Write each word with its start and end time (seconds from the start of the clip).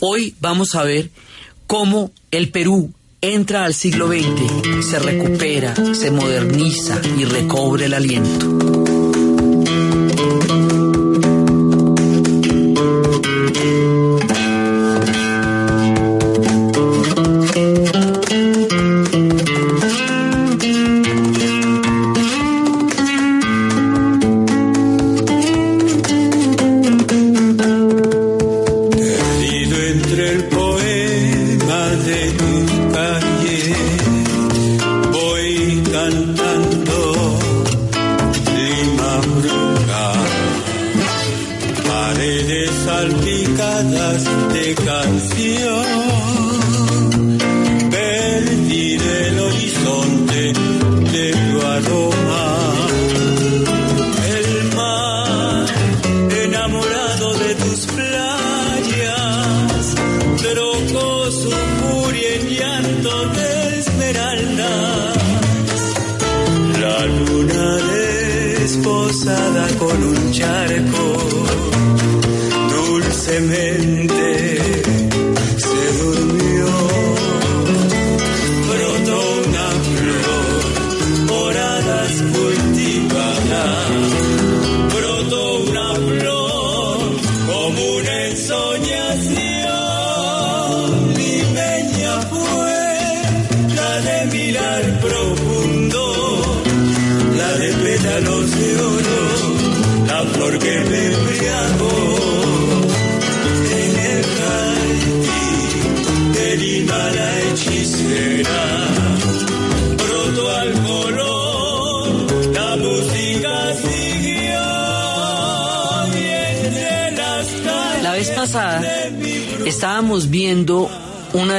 Hoy 0.00 0.34
vamos 0.40 0.74
a 0.74 0.84
ver 0.84 1.10
cómo 1.66 2.12
el 2.30 2.50
Perú 2.50 2.92
entra 3.20 3.64
al 3.64 3.74
siglo 3.74 4.08
XX, 4.08 4.86
se 4.88 4.98
recupera, 5.00 5.74
se 5.94 6.10
moderniza 6.12 7.00
y 7.18 7.24
recobre 7.24 7.86
el 7.86 7.94
aliento. 7.94 8.87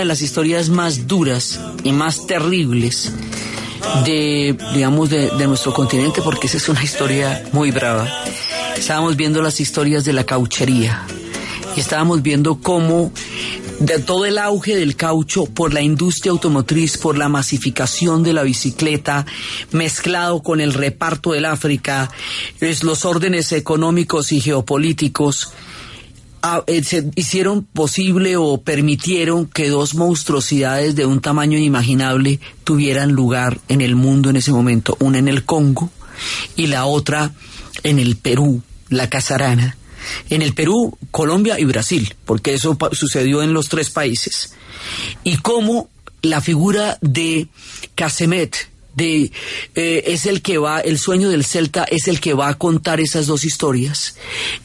Las 0.09 0.21
historias 0.23 0.69
más 0.69 1.07
duras 1.07 1.59
y 1.83 1.91
más 1.91 2.25
terribles 2.25 3.13
de, 4.03 4.57
digamos, 4.73 5.11
de, 5.11 5.47
nuestro 5.47 5.71
continente, 5.71 6.23
porque 6.23 6.47
esa 6.47 6.57
es 6.57 6.67
una 6.67 6.83
historia 6.83 7.43
muy 7.51 7.69
brava. 7.69 8.09
Estábamos 8.75 9.15
viendo 9.15 9.41
las 9.43 9.59
historias 9.59 10.03
de 10.05 10.13
la 10.13 10.25
cauchería 10.25 11.05
y 11.75 11.79
estábamos 11.79 12.23
viendo 12.23 12.55
cómo 12.55 13.11
de 13.79 13.99
todo 13.99 14.25
el 14.25 14.39
auge 14.39 14.75
del 14.75 14.95
caucho 14.95 15.45
por 15.45 15.75
la 15.75 15.81
industria 15.81 16.31
automotriz, 16.31 16.97
por 16.97 17.15
la 17.15 17.29
masificación 17.29 18.23
de 18.23 18.33
la 18.33 18.41
bicicleta, 18.41 19.27
mezclado 19.71 20.41
con 20.41 20.59
el 20.59 20.73
reparto 20.73 21.33
del 21.33 21.45
África, 21.45 22.09
los 22.81 23.05
órdenes 23.05 23.51
económicos 23.51 24.31
y 24.31 24.41
geopolíticos, 24.41 25.53
eh, 26.67 26.83
se 26.83 27.09
hicieron 27.15 27.63
posible 27.63 28.37
o 28.37 28.61
permitieron 28.61 29.45
que 29.45 29.69
dos 29.69 29.95
monstruosidades 29.95 30.95
de 30.95 31.05
un 31.05 31.21
tamaño 31.21 31.57
inimaginable 31.57 32.39
tuvieran 32.63 33.11
lugar 33.11 33.59
en 33.67 33.81
el 33.81 33.95
mundo 33.95 34.29
en 34.29 34.37
ese 34.37 34.51
momento, 34.51 34.97
una 34.99 35.17
en 35.17 35.27
el 35.27 35.45
Congo 35.45 35.89
y 36.55 36.67
la 36.67 36.85
otra 36.85 37.31
en 37.83 37.99
el 37.99 38.15
Perú, 38.15 38.61
la 38.89 39.09
casarana. 39.09 39.77
En 40.29 40.41
el 40.41 40.53
Perú, 40.53 40.97
Colombia 41.11 41.59
y 41.59 41.65
Brasil, 41.65 42.15
porque 42.25 42.53
eso 42.53 42.77
sucedió 42.93 43.43
en 43.43 43.53
los 43.53 43.67
tres 43.67 43.89
países. 43.89 44.53
Y 45.23 45.37
cómo 45.37 45.89
la 46.21 46.41
figura 46.41 46.97
de 47.01 47.47
Casemet, 47.95 48.69
de 48.99 49.31
eh, 49.75 50.03
es 50.07 50.25
el 50.25 50.41
que 50.41 50.57
va, 50.57 50.81
el 50.81 50.99
sueño 50.99 51.29
del 51.29 51.45
Celta 51.45 51.85
es 51.85 52.07
el 52.07 52.19
que 52.19 52.33
va 52.33 52.49
a 52.49 52.57
contar 52.57 52.99
esas 52.99 53.25
dos 53.25 53.45
historias 53.45 54.15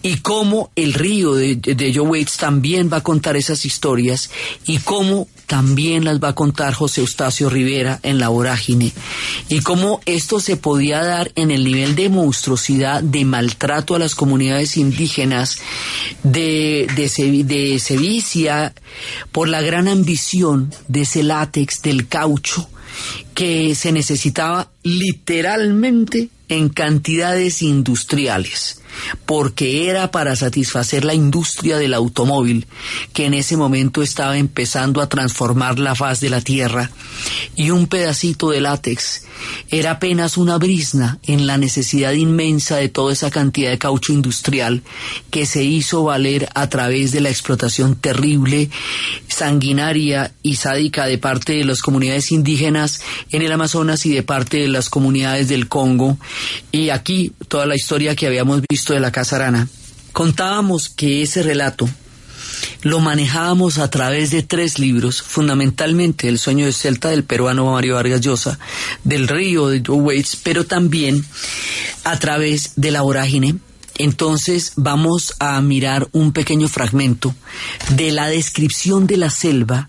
y 0.03 0.17
cómo 0.17 0.71
el 0.77 0.93
río 0.93 1.35
de, 1.35 1.57
de 1.57 1.95
Joe 1.95 2.09
Waits 2.09 2.37
también 2.37 2.91
va 2.93 2.99
a 2.99 3.03
contar 3.03 3.37
esas 3.37 3.65
historias 3.65 4.31
y 4.67 4.79
cómo 4.79 5.29
también 5.47 6.05
las 6.05 6.23
va 6.23 6.29
a 6.29 6.35
contar 6.35 6.75
José 6.75 7.03
Eustacio 7.03 7.49
Rivera 7.49 8.01
en 8.03 8.19
La 8.19 8.29
Vorágine 8.29 8.93
y 9.49 9.61
cómo 9.61 10.01
esto 10.07 10.41
se 10.41 10.57
podía 10.57 11.03
dar 11.03 11.31
en 11.37 11.51
el 11.51 11.65
nivel 11.65 11.95
de 11.95 12.09
monstruosidad, 12.09 13.03
de 13.03 13.25
maltrato 13.25 13.95
a 13.95 13.99
las 13.99 14.15
comunidades 14.15 14.77
indígenas, 14.77 15.59
de, 16.23 16.89
de, 16.97 17.45
de 17.45 17.79
sevicia, 17.79 18.75
por 19.33 19.49
la 19.49 19.61
gran 19.61 19.89
ambición 19.89 20.73
de 20.89 21.03
ese 21.03 21.23
látex, 21.23 21.83
del 21.83 22.09
caucho, 22.09 22.69
que 23.35 23.75
se 23.75 23.93
necesitaba 23.93 24.71
literalmente 24.83 26.29
en 26.49 26.69
cantidades 26.69 27.63
industriales, 27.63 28.81
porque 29.27 29.89
era 29.89 30.11
para 30.11 30.37
satisfacer 30.37 31.05
la 31.05 31.15
industria 31.15 31.77
del 31.79 31.95
automóvil, 31.95 32.67
que 33.13 33.27
en 33.27 33.35
ese 33.35 33.57
momento 33.57 34.03
estaba 34.03 34.39
empezando 34.39 35.01
a 35.01 35.09
transformar 35.09 35.79
la 35.79 35.95
faz 35.95 36.21
de 36.21 36.31
la 36.31 36.41
Tierra, 36.41 36.91
y 37.55 37.71
un 37.71 37.87
pedacito 37.87 38.51
de 38.51 38.61
látex 38.61 39.23
era 39.71 39.93
apenas 39.93 40.37
una 40.37 40.59
brisna 40.59 41.19
en 41.25 41.47
la 41.47 41.59
necesidad 41.59 42.13
inmensa 42.13 42.77
de 42.77 42.89
toda 42.89 43.13
esa 43.13 43.31
cantidad 43.31 43.71
de 43.71 43.79
caucho 43.79 44.13
industrial 44.13 44.83
que 45.31 45.47
se 45.47 45.65
hizo 45.65 46.05
valer 46.05 46.49
a 46.55 46.69
través 46.69 47.13
de 47.13 47.21
la 47.21 47.31
explotación 47.31 47.97
terrible, 47.97 48.71
sanguinaria 49.29 50.33
y 50.43 50.57
sádica 50.57 51.07
de 51.07 51.19
parte 51.19 51.55
de 51.55 51.65
las 51.65 51.81
comunidades 51.81 52.31
indígenas 52.33 53.01
en 53.31 53.43
el 53.43 53.53
Amazonas 53.53 54.07
y 54.07 54.13
de 54.13 54.23
parte 54.23 54.59
de 54.59 54.69
las 54.69 54.89
comunidades 54.89 55.49
del 55.49 55.69
Congo. 55.69 56.19
Y 56.71 56.91
aquí 56.91 57.33
toda 57.49 57.67
la 57.67 57.77
historia 57.77 58.15
que 58.15 58.27
habíamos 58.27 58.63
visto 58.69 58.84
de 58.93 59.01
la 59.01 59.13
Casarana. 59.13 59.69
Contábamos 60.13 60.89
que 60.89 61.23
ese 61.23 61.43
relato 61.43 61.89
lo 62.83 63.01
manejábamos 63.01 63.79
a 63.79 63.89
través 63.91 64.31
de 64.31 64.43
tres 64.43 64.79
libros, 64.79 65.23
fundamentalmente 65.23 66.29
El 66.29 66.39
sueño 66.39 66.67
de 66.67 66.73
Celta 66.73 67.09
del 67.11 67.25
peruano 67.25 67.73
Mario 67.73 67.95
Vargas 67.95 68.21
Llosa, 68.21 68.59
del 69.03 69.29
río 69.29 69.69
de 69.69 69.83
Joe 69.85 69.97
Waits, 69.97 70.37
pero 70.37 70.67
también 70.67 71.25
a 72.05 72.19
través 72.19 72.73
de 72.77 72.91
la 72.91 73.03
vorágine. 73.03 73.57
Entonces 73.97 74.73
vamos 74.77 75.35
a 75.39 75.61
mirar 75.61 76.09
un 76.13 76.33
pequeño 76.33 76.69
fragmento 76.69 77.35
de 77.91 78.11
la 78.11 78.27
descripción 78.27 79.07
de 79.07 79.17
la 79.17 79.31
selva 79.31 79.89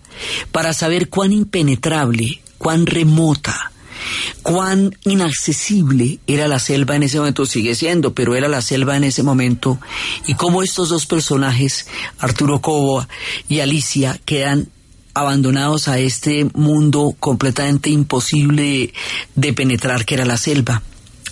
para 0.52 0.72
saber 0.72 1.08
cuán 1.08 1.32
impenetrable, 1.32 2.40
cuán 2.56 2.86
remota, 2.86 3.72
cuán 4.42 4.96
inaccesible 5.04 6.18
era 6.26 6.48
la 6.48 6.58
selva 6.58 6.96
en 6.96 7.04
ese 7.04 7.18
momento, 7.18 7.46
sigue 7.46 7.74
siendo, 7.74 8.14
pero 8.14 8.34
era 8.34 8.48
la 8.48 8.62
selva 8.62 8.96
en 8.96 9.04
ese 9.04 9.22
momento, 9.22 9.78
y 10.26 10.34
cómo 10.34 10.62
estos 10.62 10.88
dos 10.88 11.06
personajes, 11.06 11.86
Arturo 12.18 12.60
Cobo 12.60 13.06
y 13.48 13.60
Alicia, 13.60 14.20
quedan 14.24 14.68
abandonados 15.16 15.88
a 15.88 15.98
este 15.98 16.44
mundo 16.52 17.16
completamente 17.18 17.88
imposible 17.88 18.92
de, 19.34 19.52
penetrar 19.54 20.04
que 20.04 20.14
era 20.14 20.26
la 20.26 20.36
selva. 20.36 20.82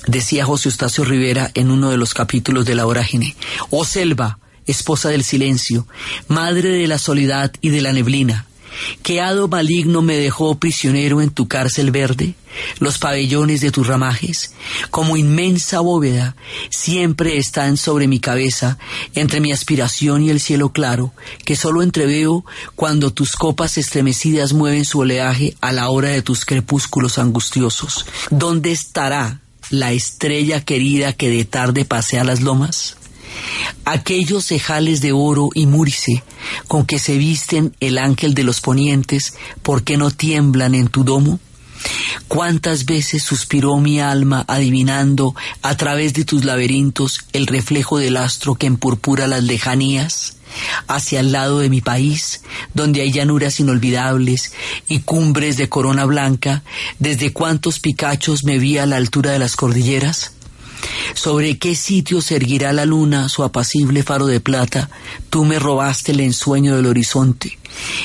Decía 0.07 0.47
José 0.47 0.71
Eustacio 0.71 1.05
Rivera 1.05 1.51
en 1.53 1.71
uno 1.71 1.91
de 1.91 1.99
los 1.99 2.15
capítulos 2.15 2.65
de 2.65 2.75
La 2.75 2.87
Vorágine, 2.87 3.37
oh 3.69 3.85
selva, 3.85 4.39
esposa 4.67 5.11
del 5.11 5.23
silencio, 5.23 5.87
madre 6.29 6.71
de 6.71 6.87
la 6.87 6.99
soledad 6.99 7.53
y 7.61 7.69
de 7.69 7.83
la 7.83 7.93
neblina, 7.93 8.47
¿Qué 9.03 9.21
hado 9.21 9.49
maligno 9.49 10.03
me 10.03 10.17
dejó 10.17 10.59
prisionero 10.59 11.21
en 11.21 11.31
tu 11.31 11.49
cárcel 11.49 11.91
verde? 11.91 12.35
Los 12.79 12.99
pabellones 12.99 13.61
de 13.61 13.73
tus 13.73 13.87
ramajes, 13.87 14.53
como 14.91 15.17
inmensa 15.17 15.81
bóveda, 15.81 16.37
siempre 16.71 17.37
están 17.37 17.77
sobre 17.77 18.07
mi 18.07 18.21
cabeza, 18.21 18.79
entre 19.15 19.41
mi 19.41 19.53
aspiración 19.53 20.23
y 20.23 20.31
el 20.31 20.41
cielo 20.41 20.71
claro, 20.71 21.13
que 21.45 21.57
solo 21.57 21.83
entreveo 21.83 22.45
cuando 22.77 23.13
tus 23.13 23.33
copas 23.33 23.77
estremecidas 23.77 24.53
mueven 24.53 24.85
su 24.85 25.01
oleaje 25.01 25.57
a 25.61 25.73
la 25.73 25.89
hora 25.89 26.11
de 26.11 26.23
tus 26.23 26.45
crepúsculos 26.45 27.19
angustiosos. 27.19 28.07
¿Dónde 28.31 28.71
estará 28.71 29.41
la 29.71 29.93
estrella 29.93 30.65
querida 30.65 31.13
que 31.13 31.31
de 31.31 31.45
tarde 31.45 31.85
pasea 31.85 32.23
las 32.23 32.41
lomas? 32.41 32.97
Aquellos 33.85 34.47
cejales 34.47 35.01
de 35.01 35.13
oro 35.13 35.51
y 35.55 35.67
múrice 35.67 36.23
con 36.69 36.87
que 36.87 36.99
se 36.99 37.19
visten 37.19 37.75
el 37.81 37.99
ángel 37.99 38.35
de 38.35 38.45
los 38.45 38.61
ponientes, 38.61 39.35
¿por 39.63 39.83
qué 39.83 39.97
no 39.97 40.11
tiemblan 40.11 40.75
en 40.75 40.89
tu 40.89 41.05
domo? 41.05 41.39
Cuántas 42.29 42.87
veces 42.87 43.23
suspiró 43.23 43.77
mi 43.79 44.01
alma 44.01 44.45
adivinando 44.49 45.35
a 45.63 45.77
través 45.77 46.15
de 46.15 46.25
tus 46.25 46.45
laberintos 46.45 47.21
el 47.33 47.47
reflejo 47.47 47.99
del 47.99 48.17
astro 48.17 48.55
que 48.55 48.67
empurpura 48.67 49.27
las 49.27 49.43
lejanías 49.43 50.37
hacia 50.87 51.21
el 51.21 51.33
lado 51.33 51.59
de 51.59 51.69
mi 51.69 51.81
país, 51.81 52.43
donde 52.75 53.01
hay 53.01 53.13
llanuras 53.13 53.61
inolvidables 53.61 54.53
y 54.89 55.01
cumbres 55.01 55.57
de 55.57 55.69
corona 55.69 56.05
blanca, 56.05 56.63
desde 56.99 57.33
cuántos 57.33 57.81
picachos 57.81 58.45
me 58.45 58.59
vi 58.59 58.79
a 58.79 58.87
la 58.87 58.97
altura 58.97 59.33
de 59.33 59.39
las 59.39 59.57
cordilleras. 59.57 60.34
¿Sobre 61.15 61.59
qué 61.59 61.75
sitio 61.75 62.21
se 62.21 62.37
erguirá 62.37 62.73
la 62.73 62.87
luna 62.87 63.29
su 63.29 63.45
apacible 63.45 64.03
faro 64.03 64.27
de 64.27 64.41
plata? 64.41 64.91
Tú 65.31 65.45
me 65.45 65.59
robaste 65.59 66.13
el 66.13 66.21
ensueño 66.21 66.77
del 66.77 66.87
horizonte, 66.87 67.59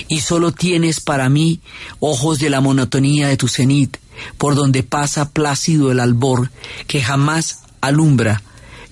y 0.08 0.22
solo 0.22 0.52
tienes 0.52 1.00
para 1.00 1.30
mí 1.30 1.60
ojos 2.00 2.40
de 2.40 2.50
la 2.50 2.62
monotonía 2.62 3.28
de 3.28 3.38
tu 3.38 3.48
cenit, 3.48 3.98
por 4.38 4.56
donde 4.56 4.84
pasa 4.84 5.32
plácido 5.32 5.92
el 5.92 6.00
albor, 6.00 6.52
que 6.88 7.02
jamás 7.02 7.60
alumbra 7.82 8.42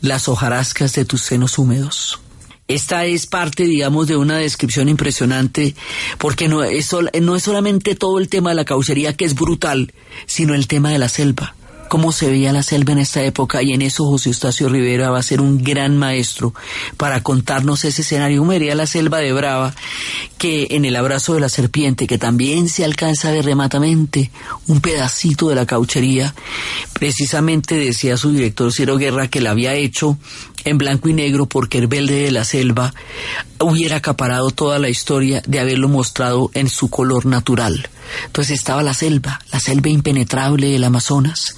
las 0.01 0.28
hojarascas 0.28 0.94
de 0.94 1.06
tus 1.06 1.22
senos 1.22 1.57
húmedos. 1.57 2.19
Esta 2.68 3.06
es 3.06 3.28
parte, 3.28 3.63
digamos, 3.63 4.07
de 4.07 4.18
una 4.18 4.38
descripción 4.38 4.89
impresionante, 4.89 5.74
porque 6.18 6.50
no 6.50 6.63
es, 6.63 6.89
no 7.22 7.36
es 7.36 7.44
solamente 7.44 7.95
todo 7.95 8.19
el 8.19 8.28
tema 8.28 8.50
de 8.50 8.56
la 8.57 8.66
caucería 8.66 9.16
que 9.16 9.25
es 9.25 9.36
brutal, 9.36 9.94
sino 10.25 10.54
el 10.54 10.68
tema 10.68 10.92
de 10.92 11.00
la 11.00 11.07
selva 11.07 11.56
cómo 11.88 12.12
se 12.12 12.28
veía 12.28 12.54
la 12.54 12.63
selva 12.63 12.94
en 12.94 13.00
esta 13.00 13.24
época 13.24 13.62
y 13.63 13.74
en 13.74 13.81
eso 13.81 14.06
José 14.06 14.30
Eustacio 14.30 14.69
Rivera 14.69 15.10
va 15.10 15.19
a 15.19 15.24
ser 15.24 15.42
un 15.42 15.63
gran 15.63 15.98
maestro 15.98 16.54
para 16.98 17.22
contarnos 17.24 17.86
ese 17.86 18.01
escenario. 18.01 18.39
¿Cómo 18.39 18.51
vería 18.51 18.75
la 18.75 18.86
selva 18.86 19.19
de 19.19 19.34
Brava 19.34 19.74
que 20.38 20.68
en 20.72 20.86
el 20.86 20.95
abrazo 20.95 21.34
de 21.34 21.39
la 21.39 21.50
serpiente, 21.50 22.07
que 22.07 22.18
también 22.18 22.69
se 22.69 22.86
alcanza 22.86 23.30
a 23.30 23.31
ver 23.31 23.45
rematamente 23.45 24.31
un 24.68 24.81
pedacito 24.81 25.50
de 25.50 25.56
la 25.56 25.66
cauchería, 25.66 26.34
precisamente 26.94 27.75
decía 27.75 28.18
su 28.18 28.31
director 28.31 28.72
Ciro 28.72 28.98
Guerra 28.98 29.28
que 29.28 29.42
la 29.42 29.51
había 29.51 29.74
hecho 29.74 30.18
en 30.66 30.78
blanco 30.78 31.10
y 31.10 31.13
negro 31.13 31.45
porque 31.45 31.78
el 31.78 31.88
verde 31.88 32.24
de 32.24 32.31
la 32.31 32.44
selva 32.44 32.94
hubiera 33.60 33.98
acaparado 33.98 34.51
toda 34.51 34.80
la 34.80 34.89
historia 34.89 35.42
de 35.48 35.60
haberlo 35.60 35.88
mostrado 35.88 36.51
en 36.54 36.69
su 36.69 36.89
color 36.89 37.25
natural. 37.25 37.89
Entonces 38.25 38.57
estaba 38.57 38.83
la 38.83 38.94
selva, 38.94 39.39
la 39.51 39.59
selva 39.59 39.89
impenetrable 39.89 40.68
del 40.68 40.83
Amazonas, 40.83 41.57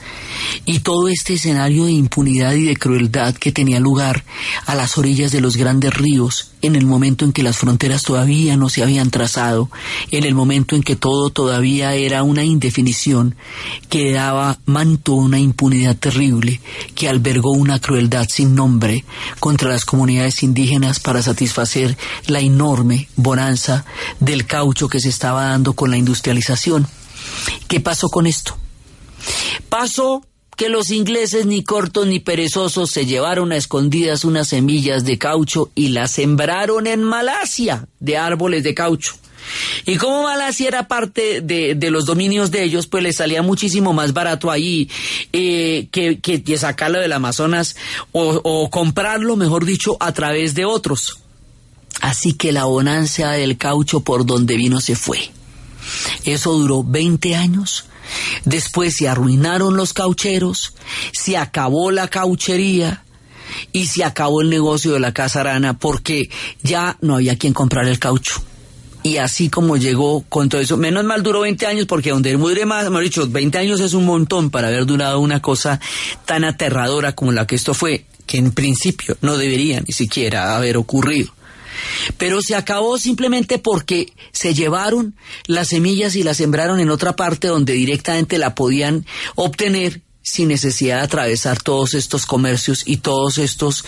y 0.66 0.80
todo 0.80 1.08
este 1.08 1.34
escenario 1.34 1.86
de 1.86 1.92
impunidad 1.92 2.54
y 2.54 2.66
de 2.66 2.78
crueldad 2.78 3.36
que 3.36 3.52
tenía 3.52 3.80
lugar 3.80 4.24
a 4.66 4.76
las 4.76 4.98
orillas 4.98 5.32
de 5.32 5.42
los 5.42 5.58
grandes 5.58 5.94
ríos, 5.94 6.52
en 6.62 6.76
el 6.76 6.86
momento 6.86 7.26
en 7.26 7.34
que 7.34 7.44
las 7.44 7.58
fronteras 7.58 8.04
todavía 8.04 8.58
no 8.58 8.70
se 8.70 8.84
habían 8.84 9.10
trazado, 9.10 9.70
en 10.12 10.24
el 10.24 10.36
momento 10.36 10.76
en 10.76 10.84
que 10.84 10.96
todo 10.96 11.30
todavía 11.30 11.94
era 11.94 12.24
una 12.24 12.44
indefinición, 12.44 13.36
que 13.90 14.12
daba 14.12 14.60
manto 14.66 15.14
una 15.14 15.40
impunidad 15.40 15.96
terrible, 15.96 16.62
que 16.96 17.10
albergó 17.10 17.52
una 17.52 17.80
crueldad 17.80 18.28
sin 18.30 18.56
nombre 18.56 19.06
contra 19.40 19.70
las 19.70 19.86
comunidades 19.86 20.44
indígenas 20.44 21.00
para 21.00 21.22
satisfacer 21.22 21.98
la 22.28 22.40
enorme 22.40 23.10
bonanza 23.16 23.86
del 24.20 24.46
caucho 24.46 24.88
que 24.88 25.00
se 25.00 25.10
estaba 25.10 25.46
dando 25.46 25.74
con 25.74 25.92
la 25.92 25.98
industrialización. 25.98 26.88
¿Qué 27.68 27.80
pasó 27.80 28.10
con 28.10 28.28
esto? 28.28 28.58
Pasó 29.70 30.24
que 30.60 30.68
los 30.68 30.92
ingleses 30.92 31.46
ni 31.46 31.64
cortos 31.64 32.06
ni 32.06 32.20
perezosos 32.20 32.92
se 32.92 33.06
llevaron 33.06 33.54
a 33.54 33.56
escondidas 33.56 34.26
unas 34.26 34.50
semillas 34.50 35.06
de 35.06 35.18
caucho 35.18 35.72
y 35.74 35.88
las 35.88 36.12
sembraron 36.12 36.86
en 36.86 37.02
Malasia 37.02 37.88
de 38.02 38.18
árboles 38.18 38.66
de 38.66 38.74
caucho. 38.74 39.14
Y 39.86 39.96
como 39.96 40.24
Malasia 40.24 40.68
era 40.68 40.90
parte 40.90 41.40
de, 41.40 41.78
los 41.90 42.06
dominios 42.06 42.52
de 42.52 42.64
ellos, 42.64 42.88
pues 42.88 43.02
les 43.02 43.16
salía 43.16 43.42
muchísimo 43.42 43.94
más 43.94 44.12
barato 44.12 44.52
ahí 44.52 44.90
eh, 45.32 45.88
que, 45.92 46.20
que, 46.20 46.58
sacarlo 46.58 47.00
del 47.00 47.14
Amazonas 47.14 47.78
o, 48.12 48.42
o 48.44 48.70
comprarlo, 48.70 49.38
mejor 49.38 49.64
dicho, 49.64 49.96
a 50.02 50.12
través 50.12 50.56
de 50.56 50.66
otros. 50.66 51.20
Así 52.02 52.34
que 52.34 52.52
la 52.52 52.66
bonanza 52.66 53.32
del 53.32 53.58
caucho 53.58 54.02
por 54.02 54.26
donde 54.26 54.58
vino 54.58 54.82
se 54.82 54.98
fue. 54.98 55.32
Eso 56.26 56.52
duró 56.52 56.84
20 56.84 57.38
años 57.38 57.86
Después 58.46 58.96
se 58.96 59.08
arruinaron 59.08 59.76
los 59.78 59.94
caucheros, 59.94 60.74
se 61.12 61.38
acabó 61.38 61.92
la 61.92 62.08
cauchería 62.08 63.04
y 63.72 63.88
se 63.88 64.04
acabó 64.04 64.42
el 64.42 64.50
negocio 64.50 64.94
de 64.94 65.00
la 65.00 65.14
casa 65.14 65.42
arana 65.42 65.78
porque 65.78 66.30
ya 66.62 66.98
no 67.02 67.16
había 67.16 67.38
quien 67.38 67.54
comprar 67.54 67.88
el 67.88 68.00
caucho. 68.00 68.42
Y 69.02 69.18
así 69.18 69.50
como 69.50 69.78
llegó 69.78 70.26
con 70.28 70.50
todo 70.50 70.60
eso, 70.60 70.76
menos 70.76 71.06
mal 71.06 71.24
duró 71.24 71.42
20 71.42 71.66
años 71.66 71.86
porque 71.86 72.10
donde 72.10 72.34
dure 72.34 72.66
más, 72.66 72.86
hemos 72.86 73.02
dicho, 73.02 73.28
20 73.30 73.58
años 73.58 73.80
es 73.80 73.94
un 73.94 74.06
montón 74.06 74.50
para 74.50 74.68
haber 74.68 74.86
durado 74.86 75.20
una 75.22 75.42
cosa 75.42 75.80
tan 76.26 76.44
aterradora 76.44 77.14
como 77.14 77.32
la 77.32 77.48
que 77.48 77.56
esto 77.56 77.74
fue, 77.74 78.06
que 78.26 78.38
en 78.38 78.52
principio 78.52 79.18
no 79.22 79.38
debería 79.38 79.80
ni 79.80 79.94
siquiera 79.94 80.56
haber 80.56 80.76
ocurrido. 80.76 81.32
Pero 82.18 82.42
se 82.42 82.56
acabó 82.56 82.98
simplemente 82.98 83.60
porque 83.60 84.14
se 84.32 84.54
llevaron 84.54 85.16
las 85.46 85.70
semillas 85.70 86.16
y 86.16 86.24
las 86.24 86.38
sembraron 86.38 86.80
en 86.80 86.90
otra 86.90 87.16
parte 87.16 87.48
donde 87.48 87.74
directamente 87.74 88.38
la 88.38 88.56
podían 88.56 89.06
obtener 89.36 90.02
sin 90.22 90.50
necesidad 90.50 90.98
de 90.98 91.04
atravesar 91.04 91.62
todos 91.62 91.94
estos 91.94 92.26
comercios 92.26 92.84
y 92.86 92.98
todos 92.98 93.38
estos 93.38 93.86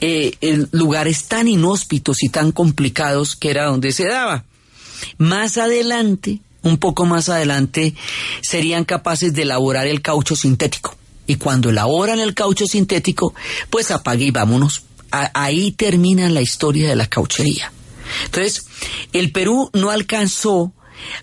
eh, 0.00 0.36
lugares 0.72 1.24
tan 1.24 1.48
inhóspitos 1.48 2.22
y 2.22 2.28
tan 2.28 2.52
complicados 2.52 3.36
que 3.36 3.50
era 3.50 3.66
donde 3.66 3.92
se 3.92 4.06
daba. 4.08 4.44
Más 5.18 5.58
adelante, 5.58 6.40
un 6.62 6.78
poco 6.78 7.04
más 7.04 7.28
adelante, 7.28 7.94
serían 8.40 8.84
capaces 8.84 9.34
de 9.34 9.42
elaborar 9.42 9.86
el 9.86 10.02
caucho 10.02 10.36
sintético. 10.36 10.96
Y 11.26 11.36
cuando 11.36 11.70
elaboran 11.70 12.20
el 12.20 12.34
caucho 12.34 12.66
sintético, 12.66 13.34
pues 13.70 13.90
apague 13.90 14.26
y 14.26 14.30
vámonos 14.30 14.82
ahí 15.34 15.72
termina 15.72 16.28
la 16.28 16.40
historia 16.40 16.88
de 16.88 16.96
la 16.96 17.06
cauchería. 17.06 17.72
Entonces, 18.26 18.66
el 19.12 19.32
Perú 19.32 19.70
no 19.72 19.90
alcanzó 19.90 20.72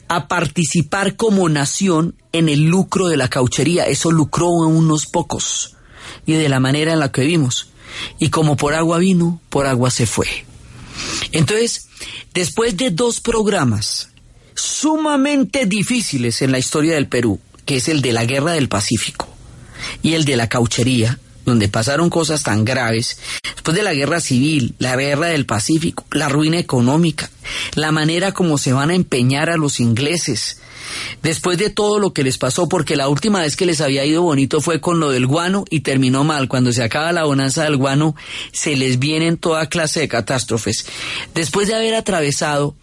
a 0.08 0.28
participar 0.28 1.16
como 1.16 1.50
nación 1.50 2.16
en 2.32 2.50
el 2.50 2.66
lucro 2.66 3.08
de 3.08 3.18
la 3.18 3.30
cauchería, 3.30 3.86
eso 3.86 4.12
lucró 4.12 4.48
a 4.48 4.68
unos 4.68 5.06
pocos 5.06 5.76
y 6.26 6.34
de 6.34 6.50
la 6.50 6.60
manera 6.60 6.94
en 6.94 7.00
la 7.00 7.12
que 7.12 7.24
vimos. 7.24 7.70
Y 8.20 8.30
como 8.30 8.56
por 8.56 8.74
agua 8.74 9.00
vino, 9.00 9.42
por 9.50 9.68
agua 9.68 9.92
se 9.92 10.06
fue. 10.06 10.46
Entonces, 11.32 11.88
después 12.34 12.78
de 12.78 12.92
dos 12.92 13.20
programas 13.20 14.10
sumamente 14.56 15.66
difíciles 15.66 16.42
en 16.42 16.52
la 16.52 16.60
historia 16.60 16.96
del 16.96 17.08
Perú, 17.08 17.40
que 17.66 17.78
es 17.78 17.88
el 17.88 18.02
de 18.02 18.14
la 18.14 18.26
Guerra 18.26 18.54
del 18.54 18.70
Pacífico 18.70 19.28
y 20.02 20.14
el 20.14 20.26
de 20.26 20.36
la 20.36 20.48
cauchería, 20.48 21.20
donde 21.46 21.68
pasaron 21.68 22.10
cosas 22.10 22.44
tan 22.44 22.64
graves, 22.64 23.18
después 23.62 23.78
de 23.78 23.84
la 23.84 23.94
guerra 23.94 24.20
civil, 24.20 24.74
la 24.80 24.96
guerra 24.96 25.28
del 25.28 25.46
Pacífico, 25.46 26.04
la 26.10 26.30
ruina 26.30 26.58
económica, 26.58 27.30
la 27.76 27.92
manera 27.92 28.32
como 28.32 28.58
se 28.58 28.74
van 28.74 28.90
a 28.90 28.96
empeñar 28.96 29.52
a 29.52 29.58
los 29.58 29.80
ingleses, 29.80 30.60
después 31.22 31.60
de 31.60 31.70
todo 31.70 32.00
lo 32.00 32.12
que 32.12 32.24
les 32.24 32.40
pasó, 32.40 32.68
porque 32.68 32.96
la 32.96 33.08
última 33.08 33.42
vez 33.42 33.56
que 33.56 33.68
les 33.68 33.80
había 33.80 34.04
ido 34.04 34.24
bonito 34.24 34.62
fue 34.62 34.82
con 34.82 35.00
lo 35.00 35.12
del 35.12 35.28
guano 35.28 35.64
y 35.70 35.82
terminó 35.82 36.24
mal. 36.24 36.48
Cuando 36.48 36.72
se 36.72 36.82
acaba 36.82 37.12
la 37.12 37.26
bonanza 37.26 37.64
del 37.66 37.78
guano, 37.78 38.16
se 38.52 38.76
les 38.76 38.98
vienen 38.98 39.38
toda 39.38 39.70
clase 39.70 40.00
de 40.00 40.08
catástrofes. 40.08 40.88
Después 41.36 41.68
de 41.68 41.76
haber 41.76 41.94
atravesado 41.94 42.76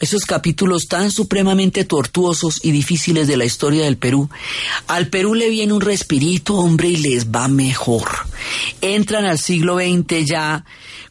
esos 0.00 0.24
capítulos 0.24 0.88
tan 0.88 1.10
supremamente 1.10 1.84
tortuosos 1.84 2.60
y 2.62 2.72
difíciles 2.72 3.28
de 3.28 3.36
la 3.36 3.44
historia 3.44 3.84
del 3.84 3.96
Perú, 3.96 4.28
al 4.86 5.08
Perú 5.08 5.34
le 5.34 5.48
viene 5.48 5.72
un 5.72 5.80
respirito, 5.80 6.56
hombre, 6.56 6.88
y 6.88 6.96
les 6.96 7.30
va 7.30 7.48
mejor. 7.48 8.08
Entran 8.80 9.24
al 9.24 9.38
siglo 9.38 9.76
XX 9.76 10.24
ya 10.26 10.64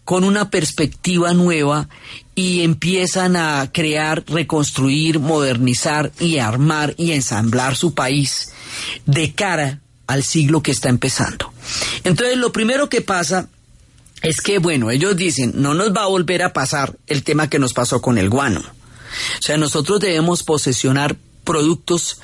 con 0.04 0.24
una 0.24 0.50
perspectiva 0.50 1.34
nueva 1.34 1.88
y 2.36 2.62
empiezan 2.62 3.36
a 3.36 3.70
crear, 3.72 4.24
reconstruir, 4.28 5.20
modernizar 5.20 6.12
y 6.20 6.40
armar 6.40 6.94
y 6.98 7.12
ensamblar 7.12 7.76
su 7.76 7.94
país 7.94 8.52
de 9.06 9.34
cara 9.34 9.80
al 10.08 10.24
siglo 10.24 10.62
que 10.62 10.72
está 10.72 10.90
empezando. 10.90 11.54
Entonces, 12.04 12.38
lo 12.38 12.52
primero 12.52 12.90
que 12.90 13.02
pasa 13.02 13.48
es 14.24 14.42
que, 14.42 14.58
bueno, 14.58 14.90
ellos 14.90 15.16
dicen, 15.18 15.52
no 15.56 15.74
nos 15.74 15.94
va 15.94 16.04
a 16.04 16.08
volver 16.08 16.42
a 16.44 16.54
pasar 16.54 16.98
el 17.08 17.24
tema 17.24 17.50
que 17.50 17.60
nos 17.60 17.74
pasó 17.74 18.02
con 18.02 18.18
el 18.18 18.30
guano. 18.30 18.62
O 18.62 19.42
sea, 19.42 19.58
nosotros 19.58 20.00
debemos 20.00 20.44
posesionar 20.44 21.18
productos 21.44 22.20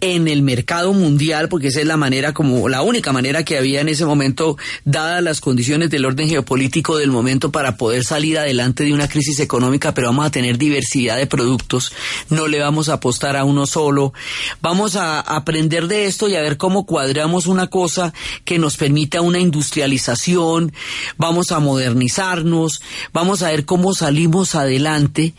en 0.00 0.28
el 0.28 0.42
mercado 0.42 0.92
mundial, 0.92 1.48
porque 1.48 1.68
esa 1.68 1.80
es 1.80 1.86
la 1.86 1.96
manera 1.96 2.34
como, 2.34 2.68
la 2.68 2.82
única 2.82 3.12
manera 3.12 3.44
que 3.44 3.56
había 3.56 3.80
en 3.80 3.88
ese 3.88 4.04
momento, 4.04 4.58
dadas 4.84 5.22
las 5.22 5.40
condiciones 5.40 5.90
del 5.90 6.04
orden 6.04 6.28
geopolítico 6.28 6.96
del 6.96 7.10
momento 7.10 7.50
para 7.50 7.76
poder 7.76 8.04
salir 8.04 8.38
adelante 8.38 8.84
de 8.84 8.92
una 8.92 9.08
crisis 9.08 9.40
económica, 9.40 9.94
pero 9.94 10.08
vamos 10.08 10.26
a 10.26 10.30
tener 10.30 10.58
diversidad 10.58 11.16
de 11.16 11.26
productos, 11.26 11.92
no 12.28 12.48
le 12.48 12.60
vamos 12.60 12.88
a 12.88 12.94
apostar 12.94 13.36
a 13.36 13.44
uno 13.44 13.66
solo, 13.66 14.12
vamos 14.60 14.96
a 14.96 15.20
aprender 15.20 15.88
de 15.88 16.06
esto 16.06 16.28
y 16.28 16.36
a 16.36 16.42
ver 16.42 16.58
cómo 16.58 16.84
cuadramos 16.84 17.46
una 17.46 17.68
cosa 17.68 18.12
que 18.44 18.58
nos 18.58 18.76
permita 18.76 19.22
una 19.22 19.38
industrialización, 19.38 20.72
vamos 21.16 21.50
a 21.50 21.60
modernizarnos, 21.60 22.82
vamos 23.12 23.42
a 23.42 23.50
ver 23.50 23.64
cómo 23.64 23.94
salimos 23.94 24.54
adelante. 24.54 25.34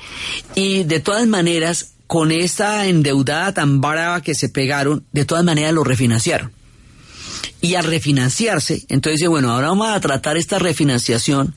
Y 0.56 0.84
de 0.84 1.00
todas 1.00 1.28
maneras 1.28 1.95
con 2.08 2.32
esta 2.32 2.88
endeudada 2.88 3.54
tan 3.54 3.82
brava 3.82 4.22
que 4.22 4.36
se 4.36 4.50
pegaron, 4.50 5.06
de 5.12 5.26
todas 5.26 5.44
maneras 5.44 5.74
lo 5.74 5.84
refinanciaron. 5.84 6.52
Y 7.62 7.74
al 7.76 7.86
refinanciarse, 7.86 8.86
entonces 8.90 9.28
bueno, 9.28 9.52
ahora 9.52 9.70
vamos 9.70 9.88
a 9.88 10.00
tratar 10.00 10.38
esta 10.38 10.60
refinanciación 10.60 11.56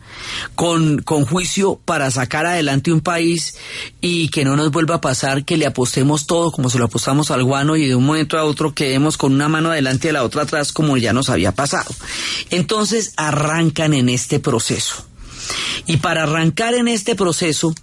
con, 0.55 1.03
con 1.03 1.27
juicio 1.27 1.81
para 1.85 2.11
sacar 2.11 2.47
adelante 2.47 2.93
un 2.93 3.03
país 3.03 3.57
y 4.01 4.31
que 4.31 4.45
no 4.45 4.57
nos 4.57 4.71
vuelva 4.71 4.97
a 4.97 5.01
pasar 5.03 5.45
que 5.45 5.59
le 5.59 5.67
apostemos 5.67 6.27
todo 6.27 6.51
como 6.51 6.71
se 6.71 6.79
lo 6.79 6.87
apostamos 6.87 7.31
al 7.31 7.45
guano 7.45 7.77
y 7.77 7.87
de 7.87 7.95
un 7.95 8.07
momento 8.07 8.39
a 8.39 8.45
otro 8.45 8.73
quedemos 8.73 9.19
con 9.19 9.35
una 9.35 9.49
mano 9.49 9.71
adelante 9.71 10.09
y 10.09 10.13
la 10.13 10.23
otra 10.23 10.43
atrás 10.43 10.73
como 10.73 10.97
ya 10.97 11.13
nos 11.13 11.29
había 11.29 11.53
pasado. 11.53 11.95
Entonces 12.49 13.13
arrancan 13.17 13.93
en 13.93 14.09
este 14.09 14.41
proceso. 14.41 15.08
Y 15.87 15.99
para 15.99 16.25
arrancar 16.25 16.75
en 16.75 16.89
este 16.89 17.15
proceso, 17.15 17.75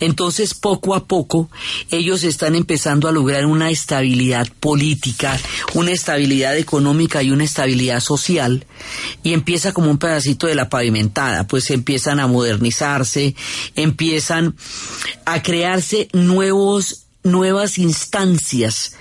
entonces 0.00 0.54
poco 0.54 0.94
a 0.94 1.06
poco 1.06 1.50
ellos 1.90 2.22
están 2.24 2.54
empezando 2.54 3.08
a 3.08 3.12
lograr 3.12 3.46
una 3.46 3.70
estabilidad 3.70 4.48
política, 4.60 5.38
una 5.74 5.90
estabilidad 5.90 6.56
económica 6.56 7.22
y 7.22 7.30
una 7.30 7.44
estabilidad 7.44 8.00
social. 8.00 8.66
Y 9.22 9.32
empieza 9.32 9.72
como 9.72 9.90
un 9.90 9.98
pedacito 9.98 10.46
de 10.46 10.54
la 10.54 10.68
pavimentada, 10.68 11.46
pues 11.46 11.70
empiezan 11.70 12.20
a 12.20 12.26
modernizarse, 12.26 13.34
empiezan 13.74 14.54
a 15.24 15.42
crearse 15.42 16.08
nuevos 16.12 17.07
nuevas 17.22 17.78
instancias 17.78 18.94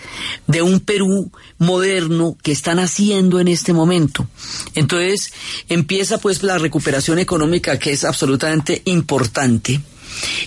de 0.47 0.61
un 0.61 0.79
Perú 0.79 1.31
moderno 1.57 2.37
que 2.41 2.51
están 2.51 2.79
haciendo 2.79 3.39
en 3.39 3.47
este 3.47 3.73
momento. 3.73 4.27
Entonces 4.75 5.31
empieza 5.69 6.17
pues 6.17 6.43
la 6.43 6.57
recuperación 6.57 7.19
económica 7.19 7.79
que 7.79 7.91
es 7.91 8.03
absolutamente 8.03 8.81
importante. 8.85 9.81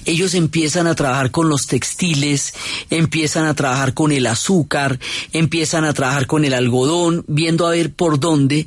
Ellos 0.04 0.34
empiezan 0.34 0.88
a 0.88 0.96
trabajar 0.96 1.30
con 1.30 1.48
los 1.48 1.66
textiles, 1.66 2.54
empiezan 2.90 3.44
a 3.44 3.54
trabajar 3.54 3.94
con 3.94 4.10
el 4.10 4.26
azúcar, 4.26 4.98
empiezan 5.32 5.84
a 5.84 5.92
trabajar 5.92 6.26
con 6.26 6.44
el 6.44 6.54
algodón, 6.54 7.24
viendo 7.28 7.66
a 7.66 7.70
ver 7.70 7.92
por 7.92 8.18
dónde 8.18 8.66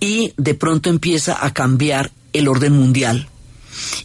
y 0.00 0.32
de 0.36 0.54
pronto 0.54 0.88
empieza 0.88 1.44
a 1.44 1.52
cambiar 1.52 2.10
el 2.32 2.48
orden 2.48 2.72
mundial 2.72 3.28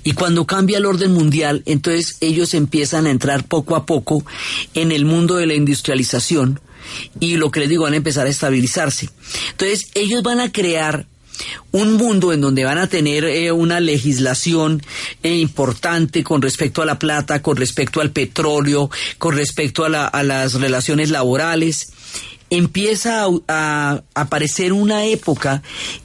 y 0.03 0.13
cuando 0.13 0.45
cambia 0.45 0.77
el 0.77 0.86
orden 0.86 1.13
mundial, 1.13 1.63
entonces 1.65 2.17
ellos 2.22 2.53
empiezan 2.53 3.07
a 3.07 3.12
entrar 3.12 3.45
poco 3.45 3.75
a 3.75 3.86
poco 3.86 4.25
en 4.74 4.91
el 4.91 5.05
mundo 5.05 5.36
de 5.36 5.48
la 5.48 5.53
industrialización 5.53 6.60
y 7.19 7.38
lo 7.38 7.51
que 7.51 7.62
les 7.62 7.69
digo, 7.69 7.83
van 7.83 7.93
a 7.93 7.98
empezar 7.98 8.27
a 8.27 8.29
estabilizarse. 8.29 9.10
Entonces 9.51 9.88
ellos 9.95 10.24
van 10.24 10.39
a 10.39 10.51
crear 10.51 11.07
un 11.72 11.93
mundo 11.93 12.31
en 12.31 12.41
donde 12.41 12.63
van 12.63 12.77
a 12.77 12.88
tener 12.88 13.24
eh, 13.25 13.51
una 13.51 13.79
legislación 13.79 14.83
eh, 15.24 15.36
importante 15.36 16.24
con 16.24 16.41
respecto 16.41 16.81
a 16.81 16.86
la 16.86 17.00
plata, 17.00 17.41
con 17.41 17.57
respecto 17.57 18.01
al 18.01 18.12
petróleo, 18.12 18.89
con 19.17 19.36
respecto 19.36 19.86
a, 19.86 20.07
a 20.07 20.24
las 20.24 20.53
relaciones 20.55 21.10
laborales. 21.10 21.91
Empieza 22.50 23.25
a 23.48 24.03
aparecer 24.13 24.74
una 24.74 25.05
época 25.05 25.63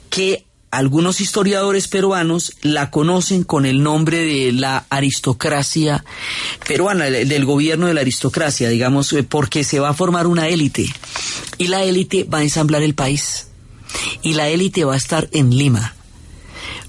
que 0.09 0.45
algunos 0.71 1.19
historiadores 1.21 1.87
peruanos 1.87 2.53
la 2.61 2.91
conocen 2.91 3.43
con 3.43 3.65
el 3.65 3.81
nombre 3.81 4.23
de 4.23 4.51
la 4.51 4.85
aristocracia 4.89 6.03
peruana, 6.67 7.05
del 7.05 7.45
gobierno 7.45 7.87
de 7.87 7.93
la 7.93 8.01
aristocracia, 8.01 8.69
digamos, 8.69 9.11
eh, 9.13 9.23
porque 9.23 9.63
se 9.63 9.79
va 9.79 9.89
a 9.89 9.93
formar 9.93 10.27
una 10.27 10.47
élite 10.47 10.85
y 11.57 11.67
la 11.67 11.83
élite 11.83 12.23
va 12.23 12.39
a 12.39 12.43
ensamblar 12.43 12.83
el 12.83 12.93
país 12.93 13.47
y 14.21 14.33
la 14.33 14.49
élite 14.49 14.85
va 14.85 14.93
a 14.93 14.97
estar 14.97 15.27
en 15.31 15.49
Lima. 15.49 15.95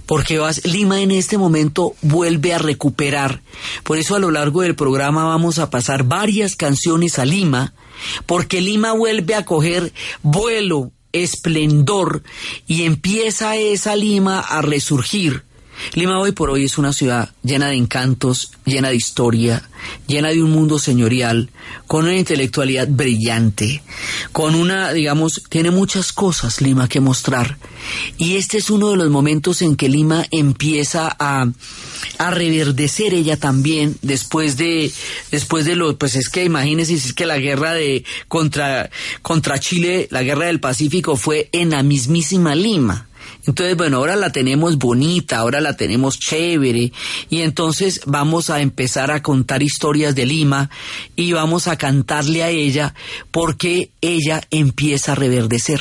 Porque 0.07 0.41
Lima 0.65 1.01
en 1.01 1.13
este 1.13 1.39
momento 1.39 1.95
vuelve 2.03 2.53
a 2.53 2.59
recuperar. 2.59 3.43
Por 3.85 3.97
eso 3.97 4.17
a 4.17 4.19
lo 4.19 4.33
largo 4.33 4.63
del 4.63 4.75
programa 4.75 5.25
vamos 5.25 5.61
a 5.61 5.71
pasar 5.71 6.03
varias 6.03 6.57
canciones 6.57 7.21
a 7.21 7.25
Lima, 7.25 7.75
porque 8.27 8.61
Lima 8.61 8.93
vuelve 8.93 9.37
a 9.37 9.45
coger 9.45 9.93
vuelo 10.23 10.91
esplendor 11.13 12.23
y 12.67 12.85
empieza 12.85 13.57
esa 13.57 13.97
Lima 13.97 14.41
a 14.41 14.63
resurgir. 14.63 15.45
Lima 15.95 16.19
hoy 16.19 16.33
por 16.33 16.51
hoy 16.51 16.65
es 16.65 16.79
una 16.79 16.93
ciudad 16.93 17.31
llena 17.43 17.69
de 17.69 17.77
encantos, 17.77 18.53
llena 18.65 18.91
de 18.91 18.97
historia, 18.97 19.69
llena 20.07 20.29
de 20.29 20.43
un 20.43 20.51
mundo 20.51 20.79
señorial, 20.79 21.51
con 21.87 22.05
una 22.05 22.17
intelectualidad 22.17 22.89
brillante, 22.89 23.83
con 24.33 24.55
una, 24.55 24.93
digamos, 24.93 25.43
tiene 25.49 25.71
muchas 25.71 26.13
cosas 26.13 26.61
Lima 26.61 26.89
que 26.89 27.01
mostrar. 27.01 27.59
Y 28.19 28.37
este 28.37 28.59
es 28.59 28.71
uno 28.71 28.91
de 28.91 28.97
los 28.97 29.11
momentos 29.11 29.63
en 29.63 29.77
que 29.77 29.89
Lima 29.89 30.27
empieza 30.31 31.15
a, 31.19 31.47
a 32.19 32.31
reverdecer 32.31 33.15
ella 33.15 33.37
también 33.37 33.97
después 34.03 34.57
de 34.57 34.93
después 35.31 35.65
de 35.65 35.77
lo 35.77 35.97
pues 35.97 36.15
es 36.17 36.29
que 36.29 36.45
imagínense 36.45 36.95
es 36.95 37.13
que 37.13 37.27
la 37.27 37.39
guerra 37.39 37.73
de 37.73 38.05
contra 38.29 38.91
contra 39.23 39.59
Chile, 39.59 40.09
la 40.11 40.23
guerra 40.23 40.47
del 40.47 40.61
Pacífico 40.61 41.17
fue 41.17 41.49
en 41.53 41.71
la 41.71 41.83
mismísima 41.83 42.55
Lima. 42.55 43.10
Entonces, 43.47 43.77
bueno, 43.77 43.99
ahora 43.99 44.17
la 44.17 44.33
tenemos 44.33 44.79
bonita, 44.79 45.39
ahora 45.39 45.61
la 45.61 45.77
tenemos 45.77 46.19
chévere 46.19 46.93
y 47.29 47.41
entonces 47.41 48.03
vamos 48.07 48.51
a 48.51 48.61
empezar 48.61 49.11
a 49.11 49.23
contar 49.23 49.63
historias 49.63 50.15
de 50.15 50.27
Lima 50.27 50.71
y 51.17 51.33
vamos 51.33 51.69
a 51.69 51.77
cantarle 51.77 52.43
a 52.43 52.51
ella 52.51 52.95
porque 53.31 53.91
ella 54.01 54.43
empieza 54.51 55.13
a 55.13 55.15
reverdecer. 55.15 55.81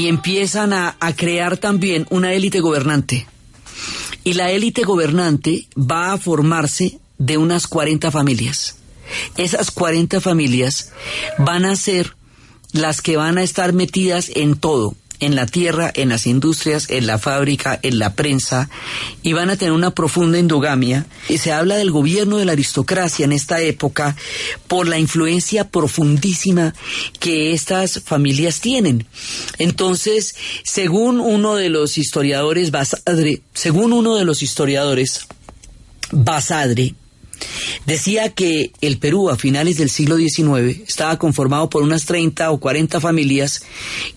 Y 0.00 0.08
empiezan 0.08 0.72
a, 0.72 0.96
crear 1.14 1.58
también 1.58 2.06
una 2.08 2.32
élite 2.32 2.60
gobernante. 2.60 3.26
Y 4.24 4.32
la 4.32 4.50
élite 4.50 4.82
gobernante 4.82 5.68
va 5.76 6.14
a 6.14 6.16
formarse 6.16 6.98
de 7.18 7.36
unas 7.36 7.66
40 7.66 8.10
familias. 8.10 8.76
Esas 9.36 9.70
40 9.70 10.22
familias 10.22 10.94
van 11.36 11.66
a 11.66 11.76
ser 11.76 12.16
las 12.72 13.02
que 13.02 13.18
van 13.18 13.36
a 13.36 13.42
estar 13.42 13.74
metidas 13.74 14.30
en 14.34 14.56
todo, 14.56 14.94
en 15.20 15.34
la 15.34 15.46
tierra, 15.46 15.90
en 15.94 16.08
las 16.08 16.26
industrias, 16.26 16.88
en 16.90 17.06
la 17.06 17.18
fábrica, 17.18 17.78
en 17.82 17.98
la 17.98 18.14
prensa, 18.14 18.68
y 19.22 19.32
van 19.32 19.50
a 19.50 19.56
tener 19.56 19.72
una 19.72 19.94
profunda 19.94 20.38
endogamia. 20.38 21.06
Y 21.28 21.38
se 21.38 21.52
habla 21.52 21.76
del 21.76 21.90
gobierno 21.90 22.38
de 22.38 22.44
la 22.44 22.52
aristocracia 22.52 23.24
en 23.24 23.32
esta 23.32 23.60
época 23.60 24.16
por 24.66 24.88
la 24.88 24.98
influencia 24.98 25.68
profundísima 25.68 26.74
que 27.18 27.52
estas 27.52 28.00
familias 28.04 28.60
tienen. 28.60 29.06
Entonces, 29.58 30.34
según 30.64 31.20
uno 31.20 31.54
de 31.54 31.68
los 31.68 31.98
historiadores, 31.98 32.70
Basadre, 32.70 33.42
según 33.54 33.92
uno 33.92 34.16
de 34.16 34.24
los 34.24 34.42
historiadores, 34.42 35.26
Basadre, 36.12 36.94
Decía 37.86 38.30
que 38.30 38.72
el 38.80 38.98
Perú 38.98 39.30
a 39.30 39.36
finales 39.36 39.78
del 39.78 39.90
siglo 39.90 40.16
XIX 40.16 40.82
estaba 40.86 41.18
conformado 41.18 41.70
por 41.70 41.82
unas 41.82 42.04
30 42.04 42.50
o 42.50 42.60
40 42.60 43.00
familias 43.00 43.62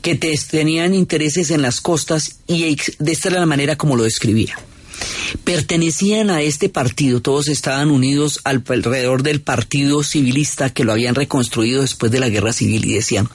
que 0.01 0.15
tenían 0.15 0.93
intereses 0.93 1.51
en 1.51 1.61
las 1.61 1.81
costas 1.81 2.39
y 2.47 2.75
de 2.99 3.11
esta 3.11 3.29
era 3.29 3.39
la 3.39 3.45
manera 3.45 3.77
como 3.77 3.95
lo 3.95 4.03
describía 4.03 4.57
pertenecían 5.43 6.29
a 6.29 6.41
este 6.41 6.69
partido, 6.69 7.21
todos 7.21 7.47
estaban 7.47 7.91
unidos 7.91 8.39
alrededor 8.43 9.23
del 9.23 9.41
partido 9.41 10.03
civilista 10.03 10.71
que 10.71 10.83
lo 10.83 10.91
habían 10.91 11.15
reconstruido 11.15 11.81
después 11.81 12.11
de 12.11 12.19
la 12.19 12.29
guerra 12.29 12.53
civil 12.53 12.85
y 12.85 12.93
decían, 12.93 13.29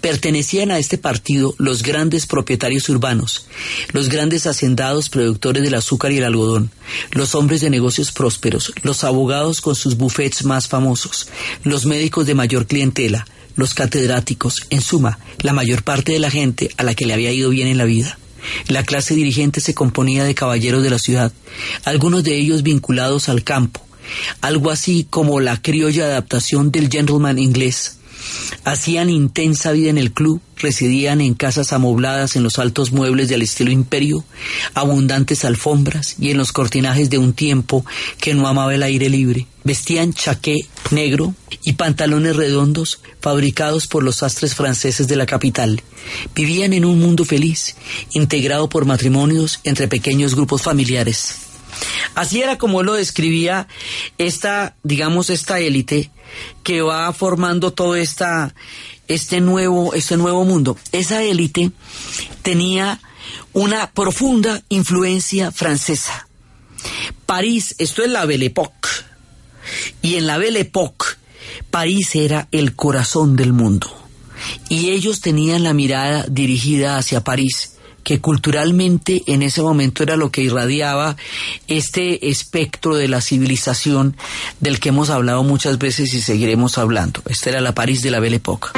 pertenecían 0.00 0.70
a 0.70 0.78
este 0.78 0.98
partido 0.98 1.54
los 1.58 1.82
grandes 1.82 2.26
propietarios 2.26 2.88
urbanos, 2.88 3.46
los 3.92 4.08
grandes 4.08 4.46
hacendados 4.46 5.10
productores 5.10 5.62
del 5.62 5.74
azúcar 5.74 6.12
y 6.12 6.18
el 6.18 6.24
algodón, 6.24 6.70
los 7.12 7.34
hombres 7.34 7.60
de 7.60 7.70
negocios 7.70 8.12
prósperos, 8.12 8.72
los 8.82 9.04
abogados 9.04 9.60
con 9.60 9.74
sus 9.74 9.96
bufetes 9.96 10.44
más 10.44 10.68
famosos, 10.68 11.28
los 11.64 11.86
médicos 11.86 12.26
de 12.26 12.34
mayor 12.34 12.66
clientela, 12.66 13.26
los 13.56 13.74
catedráticos, 13.74 14.66
en 14.70 14.80
suma, 14.80 15.18
la 15.42 15.52
mayor 15.52 15.82
parte 15.82 16.12
de 16.12 16.18
la 16.18 16.30
gente 16.30 16.70
a 16.76 16.82
la 16.82 16.94
que 16.94 17.06
le 17.06 17.14
había 17.14 17.32
ido 17.32 17.50
bien 17.50 17.68
en 17.68 17.78
la 17.78 17.84
vida. 17.84 18.18
La 18.68 18.82
clase 18.82 19.14
dirigente 19.14 19.60
se 19.60 19.74
componía 19.74 20.24
de 20.24 20.34
caballeros 20.34 20.82
de 20.82 20.90
la 20.90 20.98
ciudad, 20.98 21.32
algunos 21.84 22.24
de 22.24 22.36
ellos 22.36 22.62
vinculados 22.62 23.28
al 23.28 23.44
campo, 23.44 23.86
algo 24.40 24.70
así 24.70 25.06
como 25.08 25.40
la 25.40 25.60
criolla 25.60 26.06
adaptación 26.06 26.70
del 26.70 26.88
gentleman 26.88 27.38
inglés. 27.38 27.99
Hacían 28.64 29.10
intensa 29.10 29.72
vida 29.72 29.90
en 29.90 29.98
el 29.98 30.12
club, 30.12 30.40
residían 30.56 31.20
en 31.20 31.34
casas 31.34 31.72
amobladas 31.72 32.36
en 32.36 32.42
los 32.42 32.58
altos 32.58 32.92
muebles 32.92 33.28
del 33.28 33.42
estilo 33.42 33.70
imperio, 33.70 34.24
abundantes 34.74 35.44
alfombras 35.44 36.16
y 36.18 36.30
en 36.30 36.38
los 36.38 36.52
cortinajes 36.52 37.10
de 37.10 37.18
un 37.18 37.32
tiempo 37.32 37.84
que 38.20 38.34
no 38.34 38.46
amaba 38.46 38.74
el 38.74 38.82
aire 38.82 39.08
libre. 39.08 39.46
Vestían 39.64 40.12
chaqué 40.12 40.56
negro 40.90 41.34
y 41.64 41.74
pantalones 41.74 42.36
redondos 42.36 43.00
fabricados 43.20 43.86
por 43.86 44.02
los 44.02 44.16
sastres 44.16 44.54
franceses 44.54 45.08
de 45.08 45.16
la 45.16 45.26
capital. 45.26 45.82
Vivían 46.34 46.72
en 46.72 46.84
un 46.84 46.98
mundo 46.98 47.24
feliz, 47.24 47.76
integrado 48.12 48.68
por 48.68 48.84
matrimonios 48.84 49.60
entre 49.64 49.88
pequeños 49.88 50.34
grupos 50.34 50.62
familiares. 50.62 51.49
Así 52.14 52.42
era 52.42 52.58
como 52.58 52.82
lo 52.82 52.94
describía 52.94 53.68
esta, 54.18 54.76
digamos, 54.82 55.30
esta 55.30 55.60
élite 55.60 56.10
que 56.62 56.82
va 56.82 57.12
formando 57.12 57.72
todo 57.72 57.96
esta, 57.96 58.54
este 59.08 59.40
nuevo, 59.40 59.94
este 59.94 60.16
nuevo 60.16 60.44
mundo. 60.44 60.76
Esa 60.92 61.22
élite 61.22 61.70
tenía 62.42 63.00
una 63.52 63.90
profunda 63.92 64.62
influencia 64.68 65.50
francesa. 65.52 66.28
París, 67.26 67.74
esto 67.78 68.02
es 68.02 68.10
la 68.10 68.24
Belle 68.24 68.46
Époque, 68.46 68.88
y 70.02 70.16
en 70.16 70.26
la 70.26 70.38
Belle 70.38 70.60
Époque, 70.60 71.06
París 71.70 72.14
era 72.14 72.48
el 72.52 72.74
corazón 72.74 73.36
del 73.36 73.52
mundo. 73.52 73.96
Y 74.68 74.90
ellos 74.90 75.20
tenían 75.20 75.62
la 75.62 75.74
mirada 75.74 76.24
dirigida 76.28 76.96
hacia 76.96 77.22
París 77.22 77.76
que 78.02 78.20
culturalmente 78.20 79.22
en 79.26 79.42
ese 79.42 79.62
momento 79.62 80.02
era 80.02 80.16
lo 80.16 80.30
que 80.30 80.42
irradiaba 80.42 81.16
este 81.68 82.30
espectro 82.30 82.96
de 82.96 83.08
la 83.08 83.20
civilización 83.20 84.16
del 84.60 84.80
que 84.80 84.90
hemos 84.90 85.10
hablado 85.10 85.42
muchas 85.42 85.78
veces 85.78 86.14
y 86.14 86.20
seguiremos 86.20 86.78
hablando. 86.78 87.22
Esta 87.26 87.50
era 87.50 87.60
la 87.60 87.74
París 87.74 88.02
de 88.02 88.10
la 88.10 88.20
Belle 88.20 88.36
Époque. 88.36 88.68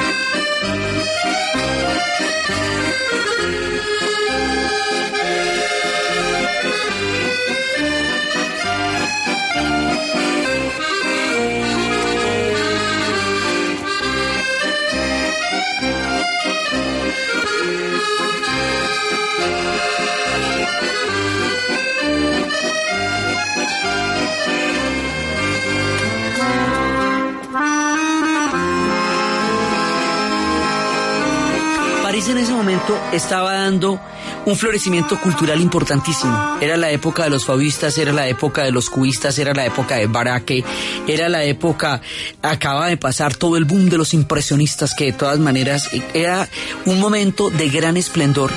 Estaba 33.12 33.54
dando 33.54 34.00
un 34.46 34.56
florecimiento 34.56 35.20
cultural 35.20 35.60
importantísimo. 35.60 36.58
Era 36.60 36.76
la 36.76 36.90
época 36.90 37.24
de 37.24 37.30
los 37.30 37.44
fauvistas, 37.44 37.96
era 37.98 38.12
la 38.12 38.28
época 38.28 38.62
de 38.62 38.72
los 38.72 38.90
cubistas, 38.90 39.38
era 39.38 39.54
la 39.54 39.66
época 39.66 39.96
de 39.96 40.06
Baraque, 40.06 40.64
era 41.06 41.28
la 41.28 41.44
época, 41.44 42.00
acaba 42.42 42.88
de 42.88 42.96
pasar 42.96 43.34
todo 43.34 43.56
el 43.56 43.64
boom 43.64 43.88
de 43.88 43.98
los 43.98 44.14
impresionistas, 44.14 44.94
que 44.94 45.06
de 45.06 45.12
todas 45.12 45.38
maneras 45.38 45.90
era 46.14 46.48
un 46.86 47.00
momento 47.00 47.50
de 47.50 47.68
gran 47.68 47.96
esplendor. 47.96 48.50